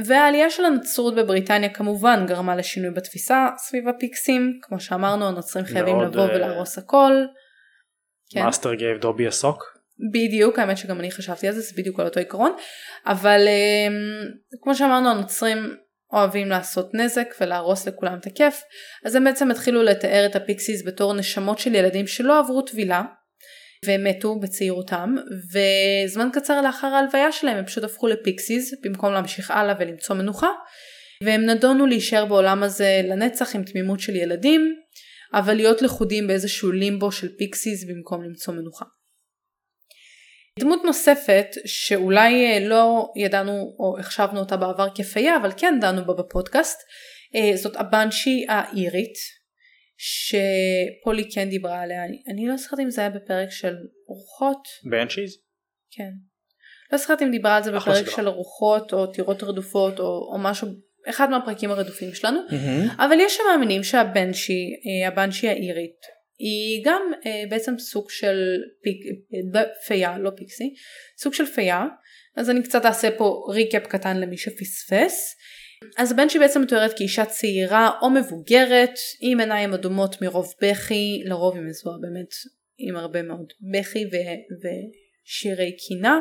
[0.05, 6.29] והעלייה של הנצרות בבריטניה כמובן גרמה לשינוי בתפיסה סביב הפיקסים, כמו שאמרנו הנוצרים חייבים לבוא
[6.29, 6.31] uh...
[6.31, 7.13] ולהרוס הכל.
[8.37, 9.79] Master gave Dobby a sock.
[10.13, 12.57] בדיוק האמת שגם אני חשבתי על זה זה בדיוק על אותו עיקרון.
[13.07, 15.59] אבל um, כמו שאמרנו הנוצרים
[16.13, 18.63] אוהבים לעשות נזק ולהרוס לכולם את הכיף.
[19.05, 23.03] אז הם בעצם התחילו לתאר את ה pixies בתור נשמות של ילדים שלא עברו טבילה
[23.85, 25.15] והם מתו בצעירותם
[25.53, 30.49] וזמן קצר לאחר ההלוויה שלהם הם פשוט הפכו ל pixies במקום להמשיך הלאה ולמצוא מנוחה.
[31.25, 34.75] והם נדונו להישאר בעולם הזה לנצח עם תמימות של ילדים
[35.35, 38.85] אבל להיות לכודים באיזשהו לימבו של פיקסיס במקום למצוא מנוחה.
[40.59, 46.15] דמות נוספת שאולי אה, לא ידענו או החשבנו אותה בעבר כפייה אבל כן דנו בה
[46.15, 46.79] בפודקאסט
[47.35, 49.15] אה, זאת הבנשי האירית
[49.97, 53.75] שפולי כן דיברה עליה אני לא זוכרת אם זה היה בפרק של
[54.07, 54.69] רוחות.
[54.91, 55.37] בנשיז?
[55.91, 56.11] כן.
[56.93, 60.69] לא זוכרת אם דיברה על זה בפרק של רוחות או טירות רדופות או, או משהו
[61.11, 62.93] אחד מהפרקים הרדופים שלנו mm-hmm.
[63.05, 64.67] אבל יש שמאמינים שהבנשי
[65.03, 68.37] אה, הבנשי האירית היא גם אה, בעצם סוג של
[68.83, 68.97] פיק,
[69.55, 70.75] אה, פייה, לא פיקסי,
[71.19, 71.85] סוג של פייה,
[72.37, 75.37] אז אני קצת אעשה פה ריקאפ קטן למי שפספס.
[75.99, 81.55] אז הבן שהיא בעצם מתוארת כאישה צעירה או מבוגרת עם עיניים אדומות מרוב בכי, לרוב
[81.55, 82.31] היא מזוהה באמת
[82.79, 86.21] עם הרבה מאוד בכי ו- ושירי קינה.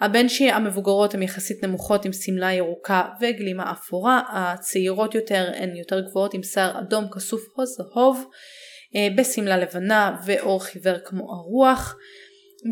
[0.00, 6.00] הבן שהיא המבוגרות הן יחסית נמוכות עם שמלה ירוקה וגלימה אפורה, הצעירות יותר הן יותר
[6.00, 8.24] גבוהות עם שיער אדום כסוף או זהוב.
[8.96, 11.96] אה, בשמלה לבנה ואור חיוור כמו הרוח.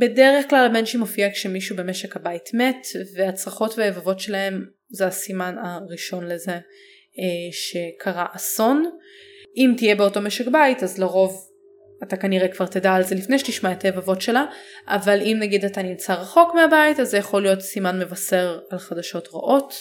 [0.00, 6.52] בדרך כלל הבנשי מופיע כשמישהו במשק הבית מת והצרחות והיבבות שלהם זה הסימן הראשון לזה
[6.52, 8.90] אה, שקרה אסון.
[9.56, 11.48] אם תהיה באותו משק בית אז לרוב
[12.02, 14.44] אתה כנראה כבר תדע על זה לפני שתשמע את היבבות שלה,
[14.88, 19.28] אבל אם נגיד אתה נמצא רחוק מהבית אז זה יכול להיות סימן מבשר על חדשות
[19.32, 19.74] רעות.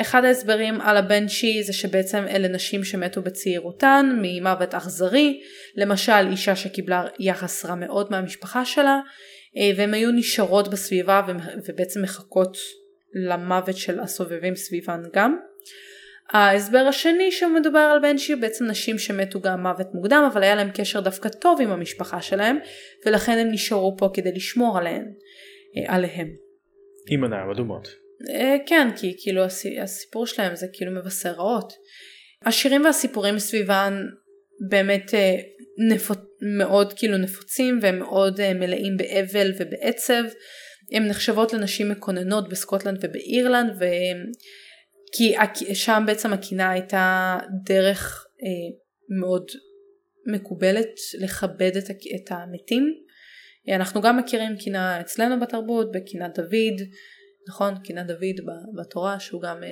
[0.00, 5.40] אחד ההסברים על הבנצ'י זה שבעצם אלה נשים שמתו בצעירותן ממוות אכזרי,
[5.76, 9.00] למשל אישה שקיבלה יחס רע מאוד מהמשפחה שלה,
[9.56, 11.22] אה, והן היו נשארות בסביבה
[11.68, 12.56] ובעצם מחכות
[13.14, 15.36] למוות של הסובבים סביבן גם.
[16.30, 21.00] ההסבר השני שמדובר על בנצ'י בעצם נשים שמתו גם מוות מוקדם אבל היה להם קשר
[21.00, 22.58] דווקא טוב עם המשפחה שלהם
[23.06, 25.04] ולכן הם נשארו פה כדי לשמור עליהן,
[25.76, 26.28] אה, עליהם.
[27.10, 27.88] עם עיניים אדומות.
[28.30, 29.42] אה, כן, כי כאילו
[29.82, 31.72] הסיפור שלהם זה כאילו מבשר רעות.
[32.44, 34.02] השירים והסיפורים סביבן
[34.68, 35.36] באמת אה,
[35.90, 36.18] נפוצ...
[36.58, 40.22] מאוד כאילו נפוצים והם מאוד מלאים באבל ובעצב.
[40.92, 43.84] הן נחשבות לנשים מקוננות בסקוטלנד ובאירלנד ו...
[45.16, 45.34] כי
[45.74, 48.26] שם בעצם הקינה הייתה דרך
[49.20, 49.44] מאוד
[50.26, 50.90] מקובלת
[51.20, 51.72] לכבד
[52.14, 52.94] את המתים.
[53.68, 56.88] אנחנו גם מכירים קינה אצלנו בתרבות, בקינת דוד,
[57.48, 57.74] נכון?
[57.84, 58.40] קינה דוד
[58.78, 59.68] בתורה שהוא גם אה,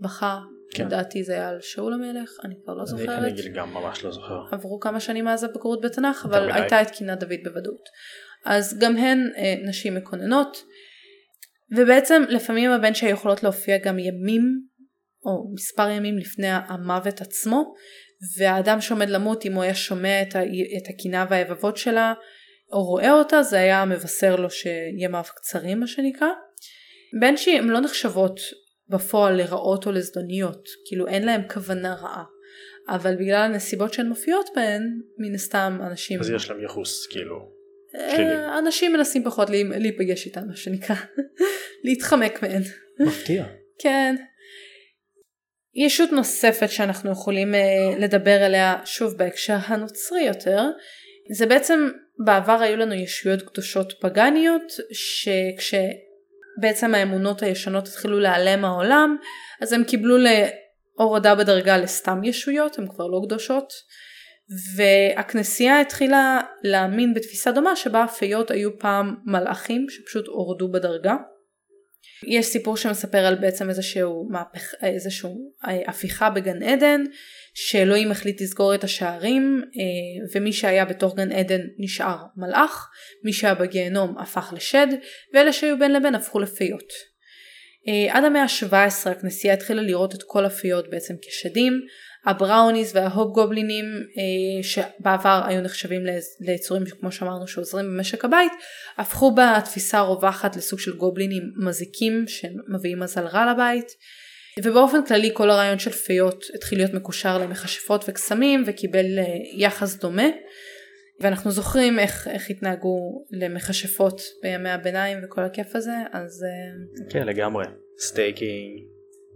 [0.00, 0.86] בכה, כן.
[0.86, 3.08] לדעתי זה היה על שאול המלך, אני כבר לא זוכרת.
[3.08, 4.42] אני, אני גם ממש לא זוכר.
[4.52, 7.88] עברו כמה שנים מאז הבגרות בתנ"ך, אבל הייתה את קינה דוד בוודאות.
[8.44, 10.64] אז גם הן אה, נשים מקוננות,
[11.76, 14.62] ובעצם לפעמים הבן שלה יכולות להופיע גם ימים,
[15.24, 17.74] או מספר ימים לפני המוות עצמו,
[18.38, 22.14] והאדם שעומד למות אם הוא היה שומע את, הקינה והיבבות שלה,
[22.72, 26.28] או רואה אותה, זה היה מבשר לו שימיו קצרים מה שנקרא.
[27.20, 28.40] בנשי הן לא נחשבות
[28.88, 32.24] בפועל לרעות או לזדוניות, כאילו אין להן כוונה רעה.
[32.88, 34.82] אבל בגלל הנסיבות שהן מופיעות בהן,
[35.18, 36.20] מן הסתם אנשים...
[36.20, 37.36] אז יש להם יחוס כאילו.
[37.94, 40.96] אה, אנשים מנסים פחות להיפגש איתן מה שנקרא,
[41.84, 42.62] להתחמק מהן.
[43.00, 43.44] מפתיע.
[43.78, 44.16] כן.
[45.74, 50.62] ישות נוספת שאנחנו יכולים uh, לדבר עליה שוב בהקשר הנוצרי יותר,
[51.32, 51.88] זה בעצם
[52.24, 55.74] בעבר היו לנו ישויות קדושות פגניות שכש...
[56.60, 59.16] בעצם האמונות הישנות התחילו להיעלם מהעולם,
[59.60, 60.16] אז הם קיבלו
[60.98, 63.72] להורדה בדרגה לסתם ישויות, הן כבר לא קדושות,
[64.76, 71.16] והכנסייה התחילה להאמין בתפיסה דומה שבה הפיות היו פעם מלאכים שפשוט הורדו בדרגה.
[72.26, 75.52] יש סיפור שמספר על בעצם איזשהו מהפך, איזשהו
[75.88, 77.04] הפיכה בגן עדן,
[77.54, 82.88] שאלוהים החליט לסגור את השערים, אה, ומי שהיה בתוך גן עדן נשאר מלאך,
[83.24, 84.86] מי שהיה בגיהנום הפך לשד,
[85.34, 86.92] ואלה שהיו בין לבין הפכו לפיות.
[87.88, 91.80] אה, עד המאה ה-17 הכנסייה התחילה לראות את כל הפיות בעצם כשדים,
[92.24, 96.02] הבראוניס וההופ גובלינים אה, שבעבר היו נחשבים
[96.40, 98.52] ליצורים כמו שאמרנו שעוזרים במשק הבית
[98.98, 103.96] הפכו בתפיסה הרווחת לסוג של גובלינים מזיקים שמביאים מזל רע לבית.
[104.62, 109.24] ובאופן כללי כל הרעיון של פיות התחיל להיות מקושר למכשפות וקסמים וקיבל אה,
[109.56, 110.26] יחס דומה.
[111.20, 117.64] ואנחנו זוכרים איך, איך התנהגו למכשפות בימי הביניים וכל הכיף הזה אז אה, כן לגמרי.
[117.98, 118.80] staking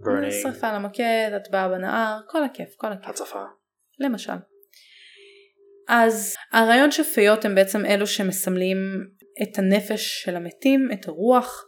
[0.04, 0.42] burning.
[0.42, 3.08] שרפה על המוקד, הטבעה בנהר, כל הכיף, כל הכיף.
[3.08, 3.42] הצפה.
[3.98, 4.32] למשל.
[5.88, 8.76] אז הרעיון שפיות הם בעצם אלו שמסמלים
[9.42, 11.64] את הנפש של המתים, את הרוח.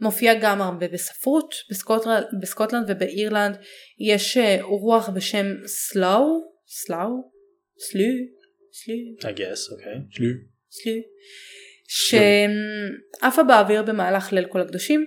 [0.00, 2.22] מופיע גם הרבה בספרות, בסקוטל...
[2.42, 3.56] בסקוטלנד ובאירלנד
[3.98, 6.24] יש אה, רוח בשם סלאו,
[6.66, 7.30] סלאו,
[7.78, 8.02] סלו,
[8.72, 8.94] סלו,
[9.30, 10.18] I guess, אוקיי, okay.
[10.18, 10.28] סלו,
[10.70, 10.92] סלו,
[11.88, 15.06] שעפה באוויר במהלך ליל כל הקדושים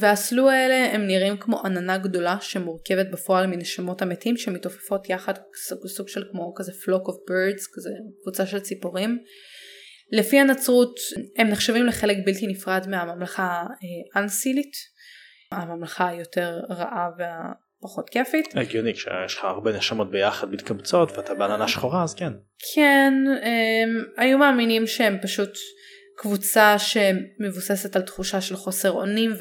[0.00, 5.34] והסלו האלה הם נראים כמו עננה גדולה שמורכבת בפועל מנשמות המתים שמתעופפות יחד
[5.68, 7.90] סוג, סוג של כמו כזה flock of birds כזה
[8.22, 9.18] קבוצה של ציפורים.
[10.12, 10.94] לפי הנצרות
[11.38, 13.64] הם נחשבים לחלק בלתי נפרד מהממלכה
[14.16, 14.72] אנסילית
[15.52, 18.46] הממלכה היותר רעה והפחות כיפית.
[18.56, 22.32] הגיוני כשיש לך הרבה נשמות ביחד מתקבצות ואתה בעננה שחורה אז כן.
[22.74, 25.50] כן הם היו מאמינים שהם פשוט
[26.22, 29.32] קבוצה שמבוססת על תחושה של חוסר אונים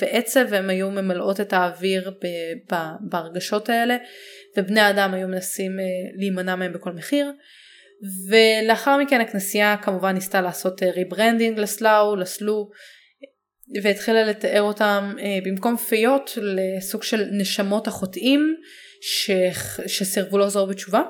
[0.00, 2.12] ועצב והם היו ממלאות את האוויר
[3.00, 3.96] בהרגשות האלה
[4.56, 5.84] ובני האדם היו מנסים אה,
[6.18, 7.32] להימנע מהם בכל מחיר.
[8.30, 12.70] ולאחר מכן הכנסייה כמובן ניסתה לעשות rebranding אה, ל Sluagh, ל Sluagh
[13.82, 18.56] והתחילה לתאר אותם אה, במקום פיות לסוג של נשמות החוטאים
[19.02, 19.30] ש...
[19.86, 21.02] שסירבו לחזור בתשובה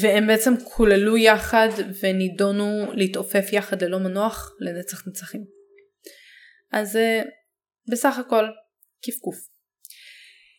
[0.00, 1.68] והם בעצם קוללו יחד
[2.02, 5.44] ונידונו להתעופף יחד ללא מנוח לנצח נצחים.
[6.72, 7.22] אז אה,
[7.90, 8.44] בסך הכל
[9.06, 9.36] קפקוף.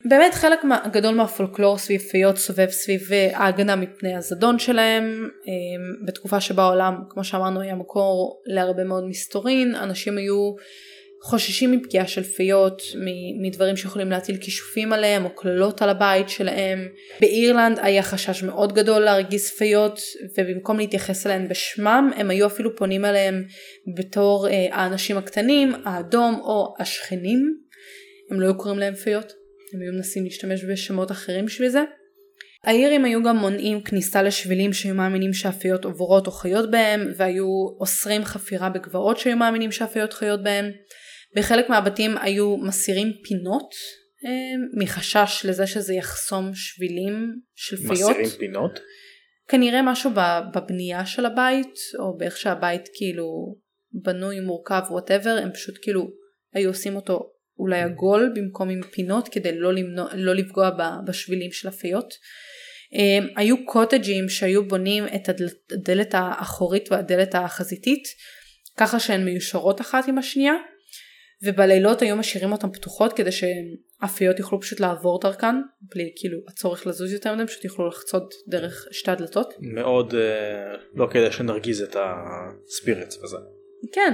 [0.05, 0.59] באמת חלק
[0.91, 6.95] גדול מהפולקלור סביב פיות סובב סביב אה, ההגנה מפני הזדון שלהם אה, בתקופה שבה העולם
[7.09, 10.53] כמו שאמרנו היה מקור להרבה מאוד מסתורין אנשים היו
[11.23, 12.81] חוששים מפגיעה של פיות,
[13.41, 16.87] מדברים שיכולים להטיל כישופים עליהם או קללות על הבית שלהם.
[17.21, 19.99] באירלנד היה חשש מאוד גדול להרגיז פיות
[20.37, 23.43] ובמקום להתייחס אליהן בשמם הם היו אפילו פונים אליהם
[23.97, 27.57] בתור אה, האנשים הקטנים, האדום או השכנים.
[28.31, 29.33] הם לא היו קוראים להם פיות,
[29.73, 31.83] הם היו מנסים להשתמש בשמות אחרים בשביל זה.
[32.63, 37.45] האירים היו גם מונעים כניסה לשבילים שהיו מאמינים שהפיות עוברות או חיות בהם והיו
[37.79, 40.71] אוסרים חפירה בגבעות שהיו מאמינים שהפיות חיות בהם.
[41.35, 43.69] בחלק מהבתים היו מסירים פינות
[44.25, 47.91] אה, מחשש לזה שזה יחסום שבילים של פיות.
[47.91, 48.79] מסירים פינות?
[49.47, 50.11] כנראה משהו
[50.53, 53.55] בבנייה של הבית או באיך שהבית כאילו
[53.91, 56.07] בנוי מורכב וואטאבר הם פשוט כאילו
[56.53, 60.69] היו עושים אותו אולי עגול במקום עם פינות כדי לא, למנוע, לא לפגוע
[61.07, 62.13] בשבילים של הפיות.
[62.93, 65.29] אה, היו קוטג'ים שהיו בונים את
[65.71, 68.03] הדלת האחורית והדלת החזיתית
[68.77, 70.53] ככה שהן מיושרות אחת עם השנייה
[71.43, 77.13] ובלילות היו משאירים אותן פתוחות כדי שאפיות יוכלו פשוט לעבור דרכן בלי כאילו הצורך לזוז
[77.13, 79.53] יותר מדי פשוט יוכלו לחצות דרך שתי הדלתות.
[79.59, 83.37] מאוד אה, לא כדי שנרגיז את הספיריטס וזה.
[83.91, 84.13] כן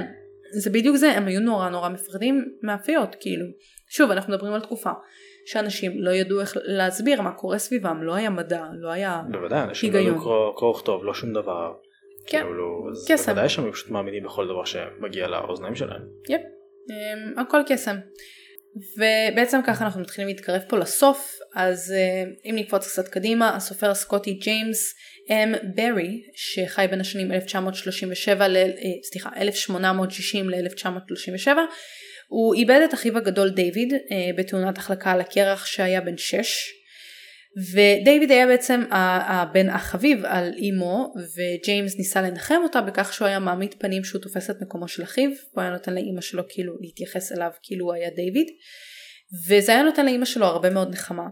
[0.54, 3.46] זה בדיוק זה הם היו נורא נורא מפחדים מאפיות כאילו
[3.90, 4.90] שוב אנחנו מדברים על תקופה
[5.46, 9.94] שאנשים לא ידעו איך להסביר מה קורה סביבם לא היה מדע לא היה בוודאי אנשים
[9.94, 10.16] לא היגיון.
[10.16, 11.74] לא ידעו קרוא וכתוב לא שום דבר.
[12.28, 12.42] כן.
[12.42, 13.32] כאילו, קסם.
[13.32, 16.02] בוודאי שהם פשוט מאמינים בכל דבר שמגיע לאוזניים שלהם.
[16.30, 16.42] יפ.
[16.90, 17.98] אמ, הכל קסם.
[18.98, 24.34] ובעצם ככה אנחנו מתחילים להתקרב פה לסוף אז אה, אם נקפוץ קצת קדימה הסופר הסקוטי
[24.34, 24.94] ג'יימס
[25.30, 28.58] אם ברי שחי בין השנים 1937 ל...
[28.58, 28.64] אה,
[29.04, 31.50] סליחה 1860 ל-1937
[32.28, 34.00] הוא איבד את אחיו הגדול דיוויד אה,
[34.38, 36.74] בתאונת החלקה על הקרח שהיה בן 6
[37.74, 43.76] ודייוויד היה בעצם הבן החביב על אמו וג'יימס ניסה לנחם אותה בכך שהוא היה מעמיד
[43.78, 47.50] פנים שהוא תופס את מקומו של אחיו הוא היה נותן לאימא שלו כאילו להתייחס אליו
[47.64, 48.48] כאילו הוא היה דיוויד
[49.48, 51.24] וזה היה נותן לאימא שלו הרבה מאוד נחמה.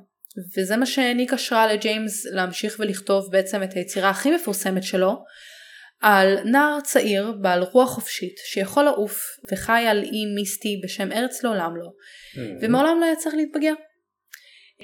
[0.58, 5.24] וזה מה שהעניק השראה לג'יימס להמשיך ולכתוב בעצם את היצירה הכי מפורסמת שלו
[6.02, 11.76] על נער צעיר בעל רוח חופשית שיכול לעוף וחי על אי מיסטי בשם ארץ לעולם
[11.76, 12.40] לא mm-hmm.
[12.62, 13.74] ומעולם לא היה צריך להתבגר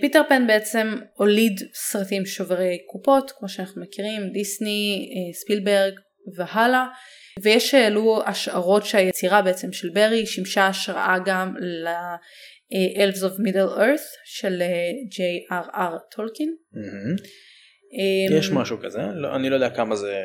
[0.02, 5.94] פיטר פן בעצם הוליד סרטים שוברי קופות כמו שאנחנו מכירים דיסני, אה, ספילברג
[6.38, 6.86] והלאה.
[7.42, 14.62] ויש שהעלו השערות שהיצירה בעצם של ברי שימשה השראה גם ל-Elves of Middle Earth של
[15.12, 16.16] J.R.R.
[16.16, 16.56] טולקין.
[16.74, 18.38] Mm-hmm.
[18.38, 20.22] יש משהו כזה, לא, אני לא יודע כמה זה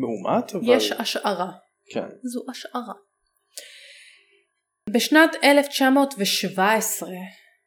[0.00, 0.76] מאומת, אבל...
[0.76, 1.50] יש השערה.
[1.92, 2.06] כן.
[2.22, 2.94] זו השערה.
[4.90, 7.08] בשנת 1917,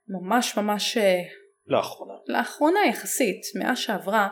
[0.08, 1.22] ממש ממש אה,
[1.70, 4.28] לאחרונה, לאחרונה יחסית, מאה שעברה,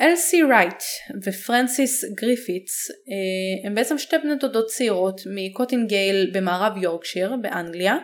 [0.00, 0.82] אלסי רייט
[1.24, 7.96] ופרנסיס גריפיטס אה, הם בעצם שתי בני דודות צעירות מקוטינגלי במערב יורקשיר באנגליה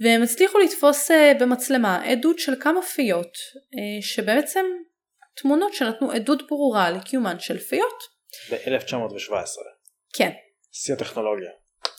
[0.00, 3.32] והם הצליחו לתפוס אה, במצלמה עדות של כמה פיות
[4.00, 4.64] שבעצם
[5.36, 8.02] תמונות שנתנו עדות ברורה לקיומן של פיות.
[8.50, 9.32] ב-1917.
[10.14, 10.30] כן.
[10.72, 11.50] שיא הטכנולוגיה.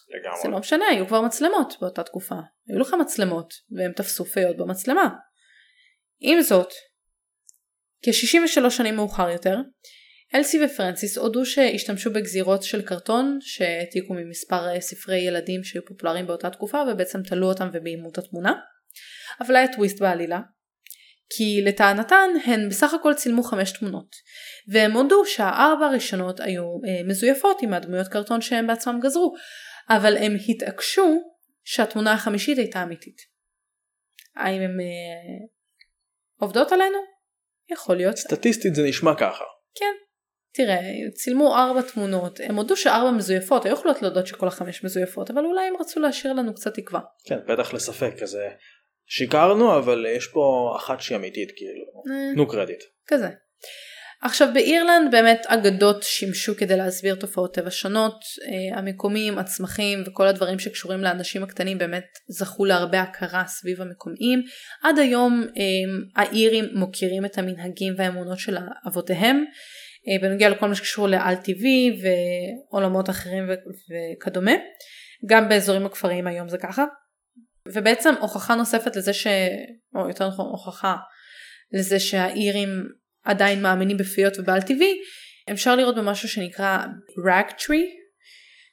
[0.10, 0.42] לגמרי.
[0.44, 2.36] זה לא משנה, היו כבר מצלמות באותה תקופה.
[2.68, 5.10] היו לך מצלמות, והם תפסו פיות במצלמה.
[6.22, 6.70] עם זאת,
[8.06, 9.58] כ-63 שנים מאוחר יותר,
[10.36, 16.82] אלסי ופרנסיס הודו שהשתמשו בגזירות של קרטון שהעתיקו ממספר ספרי ילדים שהיו פופולריים באותה תקופה
[16.82, 18.54] ובעצם תלו אותם וביימו את התמונה.
[19.42, 20.40] אבל היה טוויסט בעלילה.
[21.38, 24.16] כי לטענתן הן בסך הכל צילמו חמש תמונות
[24.68, 29.34] והם הודו שהארבע הראשונות היו אה, מזויפות עם הדמויות קרטון שהם בעצמם גזרו
[29.90, 31.22] אבל הם התעקשו
[31.64, 33.18] שהתמונה החמישית הייתה אמיתית.
[34.36, 35.48] האם הן אה,
[36.42, 36.98] עובדות עלינו?
[37.72, 38.16] יכול להיות.
[38.16, 39.44] סטטיסטית זה נשמע ככה.
[39.76, 39.94] כן.
[40.54, 40.80] תראה,
[41.14, 45.68] צילמו ארבע תמונות, הם הודו שארבע מזויפות, היו יכולות להודות שכל החמש מזויפות, אבל אולי
[45.68, 47.02] הם רצו להשאיר לנו קצת תקווה.
[47.26, 48.50] כן, בטח לספק כזה.
[49.08, 51.86] שיקרנו, אבל יש פה אחת שהיא אמיתית, כאילו.
[52.12, 52.34] אה.
[52.34, 52.84] תנו קרדיט.
[53.08, 53.28] כזה.
[54.24, 60.60] עכשיו באירלנד באמת אגדות שימשו כדי להסביר תופעות טבע שונות, אה, המקומיים, הצמחים וכל הדברים
[60.60, 64.42] שקשורים לאנשים הקטנים באמת זכו להרבה הכרה סביב המקומיים.
[64.84, 68.58] עד היום אה, האירים מוקירים את המנהגים והאמונות של
[68.88, 69.46] אבותיהם
[70.08, 74.54] אה, בנוגע לכל מה שקשור לאל טבעי ועולמות אחרים וכדומה.
[75.26, 76.86] גם באזורים הכפריים היום זה ככה.
[77.74, 79.28] ובעצם הוכחה נוספת לזה ש...
[79.96, 80.96] או יותר נכון הוכחה
[81.74, 82.70] לזה שהאירים
[83.24, 85.02] עדיין מאמינים בפיות ובעל טבעי,
[85.52, 86.78] אפשר לראות במשהו שנקרא
[87.28, 88.02] rag tree,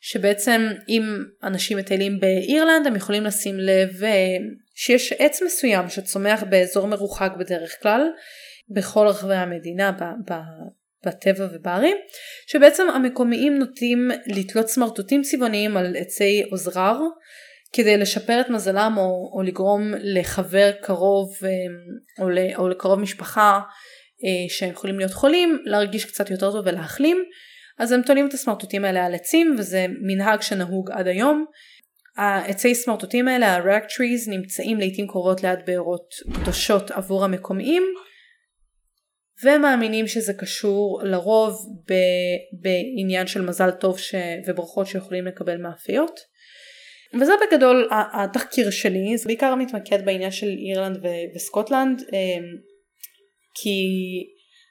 [0.00, 1.02] שבעצם אם
[1.42, 4.36] אנשים מטיילים באירלנד הם יכולים לשים לב אה,
[4.74, 8.02] שיש עץ מסוים שצומח באזור מרוחק בדרך כלל,
[8.70, 10.68] בכל רחבי המדינה, ב- ב-
[11.06, 11.96] בטבע ובערים,
[12.46, 16.98] שבעצם המקומיים נוטים לתלות סמרטוטים צבעוניים על עצי עוזרר,
[17.72, 21.48] כדי לשפר את מזלם או, או לגרום לחבר קרוב אה,
[22.24, 23.60] או, או לקרוב משפחה
[24.48, 27.24] שהם יכולים להיות חולים, להרגיש קצת יותר טוב ולהחלים,
[27.78, 31.44] אז הם תולים את הסמרטוטים האלה על עצים וזה מנהג שנהוג עד היום.
[32.16, 37.82] העצי סמרטוטים האלה, ה-rack trees, נמצאים לעיתים קרובות ליד בארות קדושות עבור המקומיים
[39.44, 41.94] ומאמינים שזה קשור לרוב ב,
[42.62, 44.14] בעניין של מזל טוב ש,
[44.46, 46.20] וברכות שיכולים לקבל מאפיות.
[47.20, 52.02] וזה בגדול התחקיר שלי, זה בעיקר מתמקד בעניין של אירלנד ו- וסקוטלנד.
[53.62, 53.78] כי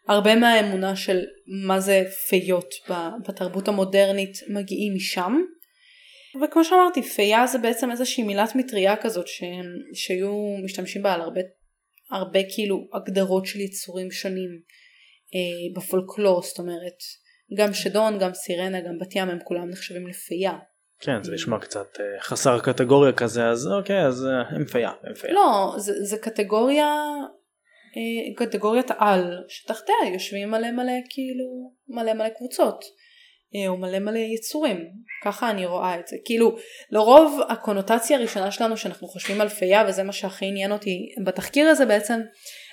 [0.08, 1.20] הרבה מהאמונה של
[1.68, 2.74] מה זה פיות
[3.28, 5.34] בתרבות המודרנית מגיעים משם.
[6.44, 10.34] וכמו שאמרתי, פייה זה בעצם איזושהי מילת מטריה כזאת שהם, שהיו
[10.64, 11.42] משתמשים בה על הרבה,
[12.12, 14.50] הרבה כאילו הגדרות של יצורים שונים
[15.36, 16.98] אה, בפולקלור, זאת אומרת,
[17.58, 20.54] גם שדון, גם סירנה, גם בת ים הם כולם נחשבים לפייה.
[21.00, 25.14] כן, זה נשמע קצת אה, חסר קטגוריה כזה, אז אוקיי, אז אה, הם פייה, הם
[25.14, 25.34] פייה.
[25.34, 26.94] לא, זה, זה קטגוריה
[28.36, 32.86] קטגוריית על שתחתיה יושבים מלא מלא כאילו מלא מלא קבוצות
[33.56, 34.86] אה, או מלא מלא יצורים.
[35.24, 36.16] ככה אני רואה את זה.
[36.26, 36.56] כאילו
[36.92, 41.86] לרוב הקונוטציה הראשונה שלנו שאנחנו חושבים על פייה וזה מה שהכי עניין אותי בתחקיר הזה
[41.86, 42.20] בעצם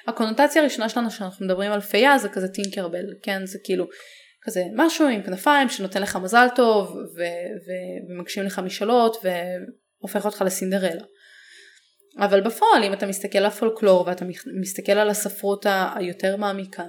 [0.06, 3.46] הקונוטציה הראשונה שלנו שאנחנו מדברים על פייה זה כזה טינקרבל כן?
[3.46, 3.86] זה כאילו
[4.42, 7.22] כזה משהו עם כנפיים שנותן לך מזל טוב ו-
[7.66, 11.02] ו- ומגשים לך משאלות והופך אותך לסינדרלה
[12.18, 14.24] אבל בפועל אם אתה מסתכל על הפולקלור ואתה
[14.60, 16.84] מסתכל על הספרות היותר מעמיקה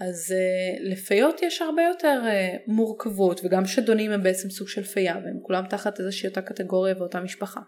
[0.00, 5.14] אז uh, לפיות יש הרבה יותר uh, מורכבות וגם שדונים הם בעצם סוג של פייה
[5.14, 7.60] והם כולם תחת איזושהי אותה קטגוריה ואותה משפחה.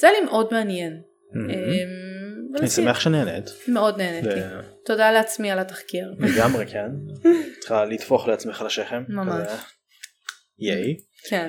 [0.00, 1.02] זה היה לי מאוד מעניין.
[1.32, 2.58] Mm-hmm.
[2.60, 3.50] אני שמח שנהנית.
[3.68, 4.40] מאוד נהניתי.
[4.84, 6.14] תודה לעצמי על התחקיר.
[6.18, 6.88] לגמרי כן.
[7.60, 9.02] צריכה לטפוח לעצמך לשכם.
[9.08, 9.48] ממש.
[10.58, 10.96] ייי.
[11.28, 11.48] כן.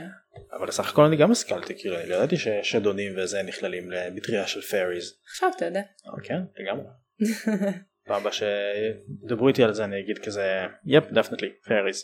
[0.52, 5.14] אבל בסך הכל אני גם השכלתי כאילו לא ידעתי ששדונים וזה נכללים למטריה של פאריז.
[5.26, 5.82] עכשיו אתה יודע.
[6.24, 6.86] כן לגמרי.
[8.08, 12.04] פעם הבאה שידברו איתי על זה אני אגיד כזה yep definitely fairies.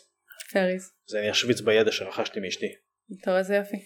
[0.52, 0.90] fairies.
[1.06, 2.66] זה אני אשוויץ בידע שרכשתי מאשתי.
[3.20, 3.76] אתה רואה איזה יופי.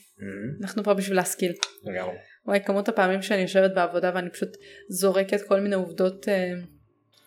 [0.62, 1.52] אנחנו פה בשביל להשכיל.
[1.84, 2.14] לגמרי.
[2.46, 4.56] וואי כמות הפעמים שאני יושבת בעבודה ואני פשוט
[4.88, 6.52] זורקת כל מיני עובדות אה,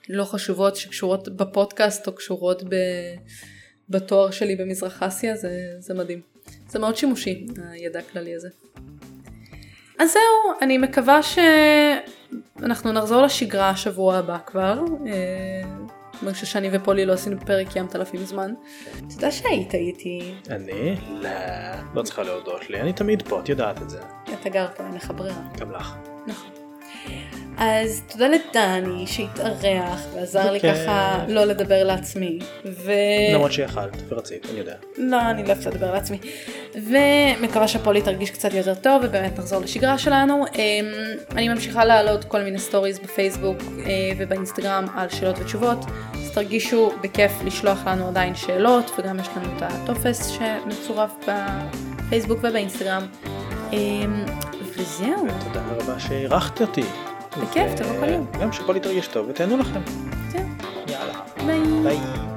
[0.09, 2.75] לא חשובות שקשורות בפודקאסט או קשורות ב...
[3.89, 5.49] בתואר שלי במזרח אסיה, זה,
[5.79, 6.21] זה מדהים.
[6.67, 8.49] זה מאוד שימושי, הידע הכללי הזה.
[9.99, 14.79] אז זהו, אני מקווה שאנחנו נחזור לשגרה השבוע הבא כבר.
[16.23, 18.53] אני חושב שאני ופולי לא עשינו פרק ים תלפים זמן.
[18.97, 20.33] אתה יודע שהיית איתי.
[20.49, 20.95] אני?
[21.09, 21.29] לא,
[21.95, 23.99] לא צריכה להודות לי, אני תמיד פה, את יודעת את זה.
[24.41, 25.41] אתה גר פה, אין לך ברירה.
[25.59, 25.97] גם לך.
[27.57, 30.75] אז תודה לדני שהתארח ועזר לי בכיף.
[30.75, 32.39] ככה לא לדבר לעצמי.
[32.65, 32.91] ו...
[33.33, 34.75] למרות שיכלת ורצית, אני יודע.
[34.97, 36.17] לא, אני לא אוהבת לדבר לעצמי.
[36.75, 40.45] ומקווה שפולי תרגיש קצת יותר טוב ובאמת נחזור לשגרה שלנו.
[40.55, 40.85] אמ,
[41.31, 45.85] אני ממשיכה להעלות כל מיני סטוריז בפייסבוק אה, ובאינסטגרם על שאלות ותשובות.
[46.13, 53.07] אז תרגישו בכיף לשלוח לנו עדיין שאלות וגם יש לנו את הטופס שמצורף בפייסבוק ובאינסטגרם.
[53.73, 54.25] אמ,
[54.61, 55.27] וזהו.
[55.43, 56.83] תודה רבה שאירחת אותי.
[57.41, 58.25] בכיף, תבוא כל יום.
[58.41, 59.79] גם שפולי תרגיש טוב ותהנו לכם.
[60.29, 60.41] זהו.
[60.87, 61.13] יאללה.
[61.45, 61.59] ביי.
[61.83, 62.36] ביי.